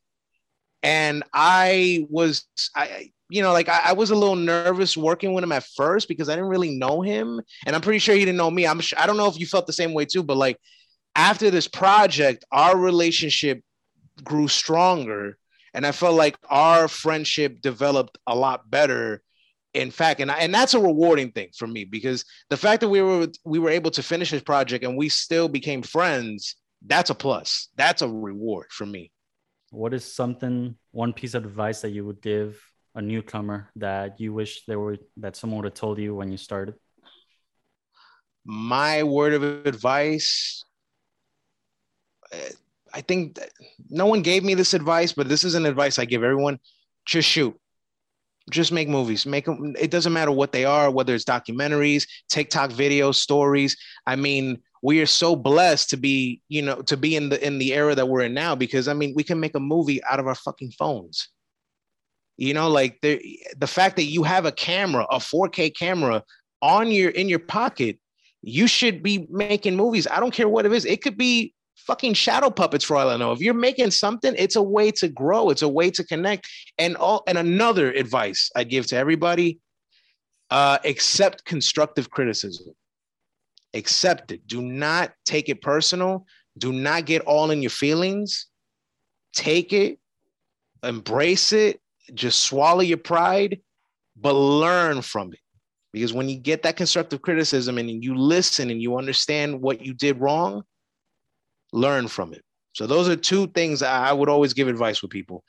And 0.82 1.24
I 1.34 2.06
was, 2.08 2.44
I, 2.74 3.10
you 3.28 3.42
know, 3.42 3.52
like 3.52 3.68
I, 3.68 3.80
I, 3.86 3.92
was 3.94 4.10
a 4.10 4.14
little 4.14 4.36
nervous 4.36 4.96
working 4.96 5.32
with 5.32 5.42
him 5.42 5.50
at 5.50 5.66
first 5.76 6.06
because 6.08 6.28
I 6.28 6.36
didn't 6.36 6.50
really 6.50 6.70
know 6.70 7.02
him, 7.02 7.40
and 7.66 7.74
I'm 7.74 7.82
pretty 7.82 7.98
sure 7.98 8.14
he 8.14 8.24
didn't 8.24 8.36
know 8.36 8.50
me. 8.50 8.66
I'm, 8.66 8.80
I 8.96 9.06
don't 9.06 9.16
know 9.16 9.26
if 9.26 9.38
you 9.38 9.46
felt 9.46 9.66
the 9.66 9.72
same 9.72 9.92
way 9.92 10.04
too, 10.04 10.22
but 10.22 10.36
like 10.36 10.56
after 11.16 11.50
this 11.50 11.66
project, 11.66 12.44
our 12.52 12.76
relationship 12.76 13.60
grew 14.22 14.46
stronger, 14.46 15.36
and 15.74 15.84
I 15.84 15.90
felt 15.90 16.14
like 16.14 16.36
our 16.48 16.86
friendship 16.86 17.60
developed 17.60 18.16
a 18.26 18.36
lot 18.36 18.70
better. 18.70 19.20
In 19.74 19.90
fact, 19.90 20.20
and 20.20 20.30
I, 20.30 20.38
and 20.38 20.54
that's 20.54 20.74
a 20.74 20.80
rewarding 20.80 21.32
thing 21.32 21.48
for 21.58 21.66
me 21.66 21.84
because 21.84 22.24
the 22.50 22.56
fact 22.56 22.80
that 22.80 22.88
we 22.88 23.02
were 23.02 23.26
we 23.44 23.58
were 23.58 23.70
able 23.70 23.90
to 23.90 24.02
finish 24.02 24.30
this 24.30 24.42
project 24.42 24.84
and 24.84 24.96
we 24.96 25.08
still 25.08 25.48
became 25.48 25.82
friends 25.82 26.54
that's 26.84 27.10
a 27.10 27.14
plus. 27.14 27.68
That's 27.76 28.02
a 28.02 28.08
reward 28.08 28.66
for 28.70 28.86
me. 28.86 29.10
What 29.70 29.92
is 29.92 30.04
something, 30.04 30.76
one 30.92 31.12
piece 31.12 31.34
of 31.34 31.44
advice 31.44 31.82
that 31.82 31.90
you 31.90 32.04
would 32.06 32.22
give 32.22 32.60
a 32.94 33.02
newcomer 33.02 33.68
that 33.76 34.18
you 34.20 34.32
wish 34.32 34.64
there 34.66 34.78
were 34.78 34.96
that 35.18 35.36
someone 35.36 35.58
would 35.58 35.66
have 35.66 35.74
told 35.74 35.98
you 35.98 36.14
when 36.14 36.30
you 36.30 36.38
started? 36.38 36.74
My 38.44 39.02
word 39.02 39.34
of 39.34 39.42
advice. 39.66 40.64
I 42.94 43.02
think 43.02 43.38
no 43.90 44.06
one 44.06 44.22
gave 44.22 44.42
me 44.42 44.54
this 44.54 44.72
advice, 44.72 45.12
but 45.12 45.28
this 45.28 45.44
is 45.44 45.54
an 45.54 45.66
advice 45.66 45.98
I 45.98 46.06
give 46.06 46.24
everyone. 46.24 46.58
Just 47.04 47.28
shoot. 47.28 47.54
Just 48.50 48.72
make 48.72 48.88
movies. 48.88 49.26
Make 49.26 49.44
them. 49.44 49.74
It 49.78 49.90
doesn't 49.90 50.12
matter 50.12 50.32
what 50.32 50.52
they 50.52 50.64
are, 50.64 50.90
whether 50.90 51.14
it's 51.14 51.24
documentaries, 51.24 52.06
TikTok 52.30 52.70
videos, 52.70 53.16
stories. 53.16 53.76
I 54.06 54.16
mean, 54.16 54.62
we 54.82 55.00
are 55.00 55.06
so 55.06 55.34
blessed 55.34 55.90
to 55.90 55.96
be, 55.96 56.40
you 56.48 56.62
know, 56.62 56.82
to 56.82 56.96
be 56.96 57.16
in 57.16 57.28
the 57.28 57.44
in 57.44 57.58
the 57.58 57.74
era 57.74 57.94
that 57.94 58.08
we're 58.08 58.22
in 58.22 58.34
now 58.34 58.54
because 58.54 58.88
I 58.88 58.94
mean, 58.94 59.12
we 59.16 59.24
can 59.24 59.40
make 59.40 59.54
a 59.54 59.60
movie 59.60 60.02
out 60.04 60.20
of 60.20 60.26
our 60.26 60.34
fucking 60.34 60.72
phones. 60.72 61.28
You 62.36 62.54
know, 62.54 62.68
like 62.68 62.98
the 63.02 63.20
the 63.56 63.66
fact 63.66 63.96
that 63.96 64.04
you 64.04 64.22
have 64.22 64.44
a 64.44 64.52
camera, 64.52 65.06
a 65.10 65.18
4K 65.18 65.76
camera 65.76 66.22
on 66.62 66.90
your 66.90 67.10
in 67.10 67.28
your 67.28 67.40
pocket, 67.40 67.98
you 68.42 68.66
should 68.68 69.02
be 69.02 69.26
making 69.30 69.76
movies. 69.76 70.06
I 70.06 70.20
don't 70.20 70.32
care 70.32 70.48
what 70.48 70.64
it 70.64 70.72
is. 70.72 70.84
It 70.84 71.02
could 71.02 71.18
be 71.18 71.52
fucking 71.76 72.14
shadow 72.14 72.50
puppets 72.50 72.84
for 72.84 72.96
all 72.96 73.10
I 73.10 73.16
know. 73.16 73.32
If 73.32 73.40
you're 73.40 73.54
making 73.54 73.90
something, 73.90 74.34
it's 74.36 74.56
a 74.56 74.62
way 74.62 74.90
to 74.92 75.08
grow. 75.08 75.50
It's 75.50 75.62
a 75.62 75.68
way 75.68 75.90
to 75.90 76.04
connect. 76.04 76.48
And 76.78 76.96
all 76.96 77.24
and 77.26 77.38
another 77.38 77.90
advice 77.92 78.50
I 78.54 78.62
give 78.62 78.86
to 78.88 78.96
everybody: 78.96 79.58
uh, 80.50 80.78
accept 80.84 81.44
constructive 81.44 82.10
criticism 82.10 82.72
accept 83.74 84.32
it. 84.32 84.46
Do 84.46 84.62
not 84.62 85.12
take 85.24 85.48
it 85.48 85.60
personal. 85.60 86.26
Do 86.58 86.72
not 86.72 87.04
get 87.06 87.22
all 87.22 87.50
in 87.50 87.62
your 87.62 87.70
feelings. 87.70 88.46
Take 89.34 89.72
it, 89.72 89.98
embrace 90.82 91.52
it, 91.52 91.80
just 92.14 92.40
swallow 92.40 92.80
your 92.80 92.98
pride, 92.98 93.60
but 94.16 94.32
learn 94.32 95.02
from 95.02 95.32
it. 95.32 95.38
Because 95.92 96.12
when 96.12 96.28
you 96.28 96.38
get 96.38 96.62
that 96.62 96.76
constructive 96.76 97.22
criticism 97.22 97.78
and 97.78 98.02
you 98.02 98.14
listen 98.14 98.70
and 98.70 98.82
you 98.82 98.96
understand 98.96 99.60
what 99.60 99.80
you 99.84 99.94
did 99.94 100.20
wrong, 100.20 100.62
learn 101.72 102.08
from 102.08 102.32
it. 102.32 102.42
So 102.72 102.86
those 102.86 103.08
are 103.08 103.16
two 103.16 103.46
things 103.48 103.82
I 103.82 104.12
would 104.12 104.28
always 104.28 104.52
give 104.52 104.68
advice 104.68 105.02
with 105.02 105.10
people. 105.10 105.44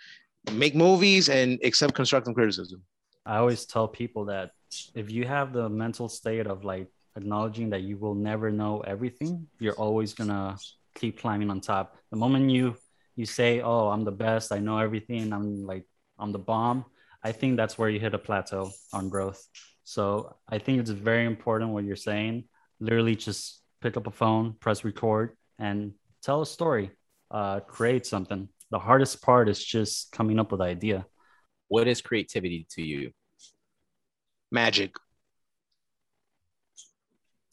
Make 0.53 0.75
movies 0.75 1.29
and 1.29 1.60
accept 1.63 1.93
constructive 1.93 2.34
criticism. 2.34 2.82
I 3.25 3.38
always 3.38 3.65
tell 3.65 3.88
people 3.88 4.25
that 4.25 4.51
if 4.95 5.12
you 5.12 5.25
have 5.25 5.53
the 5.53 5.69
mental 5.69 6.10
state 6.10 6.47
of 6.47 6.63
like 6.63 6.88
acknowledging 7.19 7.69
that 7.71 7.84
you 7.84 7.97
will 7.97 8.15
never 8.15 8.51
know 8.51 8.82
everything, 8.82 9.47
you're 9.60 9.79
always 9.86 10.13
gonna 10.13 10.58
keep 10.95 11.19
climbing 11.19 11.49
on 11.49 11.60
top. 11.62 11.86
The 12.12 12.17
moment 12.17 12.49
you 12.49 12.75
you 13.15 13.25
say, 13.25 13.62
"Oh, 13.62 13.89
I'm 13.93 14.05
the 14.05 14.17
best. 14.27 14.51
I 14.51 14.60
know 14.60 14.77
everything. 14.79 15.34
I'm 15.34 15.65
like 15.71 15.86
I'm 16.17 16.32
the 16.32 16.45
bomb," 16.51 16.86
I 17.23 17.32
think 17.32 17.58
that's 17.58 17.77
where 17.77 17.89
you 17.89 17.99
hit 17.99 18.13
a 18.13 18.23
plateau 18.27 18.71
on 18.93 19.10
growth. 19.10 19.41
So 19.84 20.03
I 20.47 20.58
think 20.60 20.79
it's 20.79 20.91
very 20.91 21.25
important 21.25 21.71
what 21.71 21.84
you're 21.84 22.05
saying. 22.12 22.45
Literally, 22.79 23.15
just 23.15 23.62
pick 23.82 23.97
up 23.97 24.08
a 24.08 24.12
phone, 24.12 24.53
press 24.53 24.84
record, 24.84 25.36
and 25.58 25.93
tell 26.21 26.41
a 26.41 26.45
story. 26.45 26.91
Uh, 27.32 27.60
create 27.60 28.05
something. 28.05 28.49
The 28.71 28.79
hardest 28.79 29.21
part 29.21 29.49
is 29.49 29.63
just 29.63 30.12
coming 30.12 30.39
up 30.39 30.51
with 30.51 30.62
an 30.62 30.67
idea. 30.67 31.05
What 31.67 31.88
is 31.88 32.01
creativity 32.01 32.67
to 32.71 32.82
you? 32.82 33.12
Magic 34.51 34.95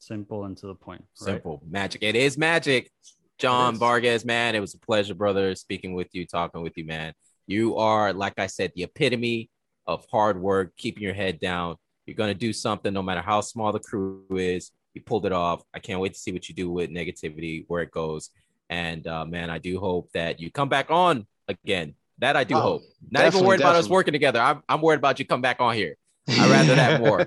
Simple 0.06 0.44
and 0.44 0.56
to 0.58 0.66
the 0.68 0.74
point. 0.74 1.00
right? 1.20 1.26
Simple 1.32 1.60
magic. 1.68 2.02
It 2.02 2.14
is 2.14 2.38
magic. 2.38 2.90
John 3.38 3.74
is. 3.74 3.80
Vargas, 3.80 4.24
man, 4.24 4.54
it 4.54 4.60
was 4.60 4.72
a 4.74 4.78
pleasure, 4.78 5.14
brother, 5.14 5.54
speaking 5.56 5.94
with 5.94 6.08
you, 6.12 6.26
talking 6.26 6.62
with 6.62 6.76
you, 6.76 6.84
man. 6.84 7.12
You 7.48 7.76
are, 7.76 8.12
like 8.12 8.38
I 8.38 8.46
said, 8.46 8.72
the 8.76 8.84
epitome 8.84 9.50
of 9.86 10.06
hard 10.10 10.40
work, 10.40 10.76
keeping 10.76 11.02
your 11.02 11.12
head 11.14 11.40
down. 11.40 11.76
You're 12.06 12.14
gonna 12.16 12.34
do 12.34 12.52
something, 12.52 12.92
no 12.92 13.02
matter 13.02 13.20
how 13.20 13.40
small 13.40 13.72
the 13.72 13.80
crew 13.80 14.24
is. 14.30 14.70
You 14.94 15.02
pulled 15.02 15.26
it 15.26 15.32
off. 15.32 15.62
I 15.74 15.80
can't 15.80 16.00
wait 16.00 16.14
to 16.14 16.18
see 16.20 16.32
what 16.32 16.48
you 16.48 16.54
do 16.54 16.70
with 16.70 16.88
negativity, 16.90 17.64
where 17.68 17.82
it 17.82 17.90
goes. 17.90 18.30
And 18.70 19.06
uh, 19.06 19.24
man, 19.26 19.50
I 19.50 19.58
do 19.58 19.78
hope 19.80 20.10
that 20.12 20.40
you 20.40 20.50
come 20.50 20.68
back 20.68 20.90
on 20.90 21.26
again. 21.48 21.94
That 22.18 22.36
I 22.36 22.44
do 22.44 22.54
Oh, 22.54 22.60
hope. 22.60 22.82
Not 23.10 23.20
even 23.20 23.26
definitely, 23.26 23.48
worried 23.48 23.60
about 23.60 23.76
us 23.76 23.88
working 23.88 24.12
together. 24.12 24.40
I'm, 24.40 24.62
I'm 24.68 24.80
worried 24.80 24.98
about 24.98 25.18
you 25.18 25.26
come 25.26 25.42
back 25.42 25.60
on 25.60 25.74
here. 25.74 25.96
I'd 26.28 26.50
rather 26.50 26.74
that 26.74 27.00
more. 27.00 27.20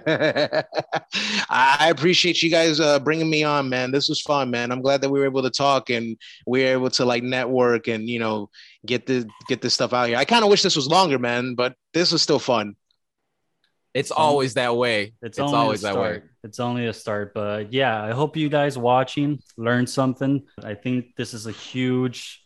I 1.49 1.89
appreciate 1.89 2.41
you 2.43 2.49
guys 2.49 2.79
uh, 2.79 2.99
bringing 2.99 3.29
me 3.29 3.43
on, 3.43 3.69
man. 3.69 3.91
This 3.91 4.09
was 4.09 4.21
fun, 4.21 4.51
man. 4.51 4.71
I'm 4.71 4.81
glad 4.81 5.01
that 5.01 5.09
we 5.09 5.19
were 5.19 5.25
able 5.25 5.43
to 5.43 5.49
talk 5.49 5.89
and 5.89 6.17
we 6.45 6.63
were 6.63 6.69
able 6.69 6.89
to 6.91 7.05
like 7.05 7.23
network 7.23 7.87
and 7.87 8.09
you 8.09 8.19
know 8.19 8.49
get 8.85 9.05
the 9.05 9.27
get 9.47 9.61
this 9.61 9.73
stuff 9.73 9.93
out 9.93 10.07
here. 10.09 10.17
I 10.17 10.25
kind 10.25 10.43
of 10.43 10.49
wish 10.49 10.63
this 10.63 10.75
was 10.75 10.87
longer, 10.87 11.17
man, 11.19 11.55
but 11.55 11.75
this 11.93 12.11
was 12.11 12.21
still 12.21 12.39
fun. 12.39 12.75
It's 13.93 14.11
always 14.11 14.53
that 14.53 14.75
way. 14.75 15.13
It's, 15.21 15.37
It's, 15.37 15.39
only 15.39 15.55
always 15.55 15.83
a 15.83 15.87
that 15.87 15.95
way. 15.95 16.01
start. 16.01 16.29
It's 16.43 16.59
only 16.59 16.85
a 16.87 16.93
start, 16.93 17.33
but 17.33 17.73
yeah, 17.73 18.03
I 18.03 18.11
hope 18.11 18.37
you 18.37 18.47
guys 18.47 18.77
watching 18.77 19.39
learned 19.57 19.89
something. 19.89 20.43
I 20.63 20.75
think 20.75 21.15
this 21.17 21.33
is 21.33 21.47
a 21.47 21.51
huge 21.51 22.41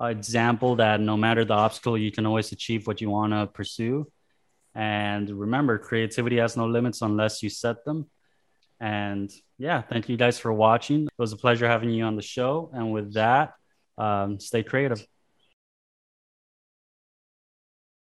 uh, 0.00 0.06
example 0.06 0.76
that 0.76 1.00
no 1.00 1.16
matter 1.16 1.44
the 1.44 1.52
obstacle, 1.54 1.98
you 1.98 2.10
can 2.10 2.24
always 2.24 2.50
achieve 2.52 2.86
what 2.86 3.00
you 3.00 3.10
want 3.10 3.32
to 3.34 3.46
pursue. 3.46 4.10
And 4.74 5.28
remember, 5.30 5.78
creativity 5.78 6.38
has 6.38 6.56
no 6.56 6.66
limits 6.66 7.02
unless 7.02 7.42
you 7.42 7.50
set 7.50 7.84
them. 7.84 8.08
And 8.80 9.30
yeah, 9.58 9.82
thank 9.82 10.08
you 10.08 10.16
guys 10.16 10.38
for 10.38 10.52
watching. 10.52 11.04
It 11.04 11.12
was 11.18 11.32
a 11.32 11.36
pleasure 11.36 11.68
having 11.68 11.90
you 11.90 12.04
on 12.04 12.16
the 12.16 12.22
show. 12.22 12.70
And 12.72 12.92
with 12.92 13.14
that, 13.14 13.52
um, 13.98 14.40
stay 14.40 14.62
creative. 14.62 15.04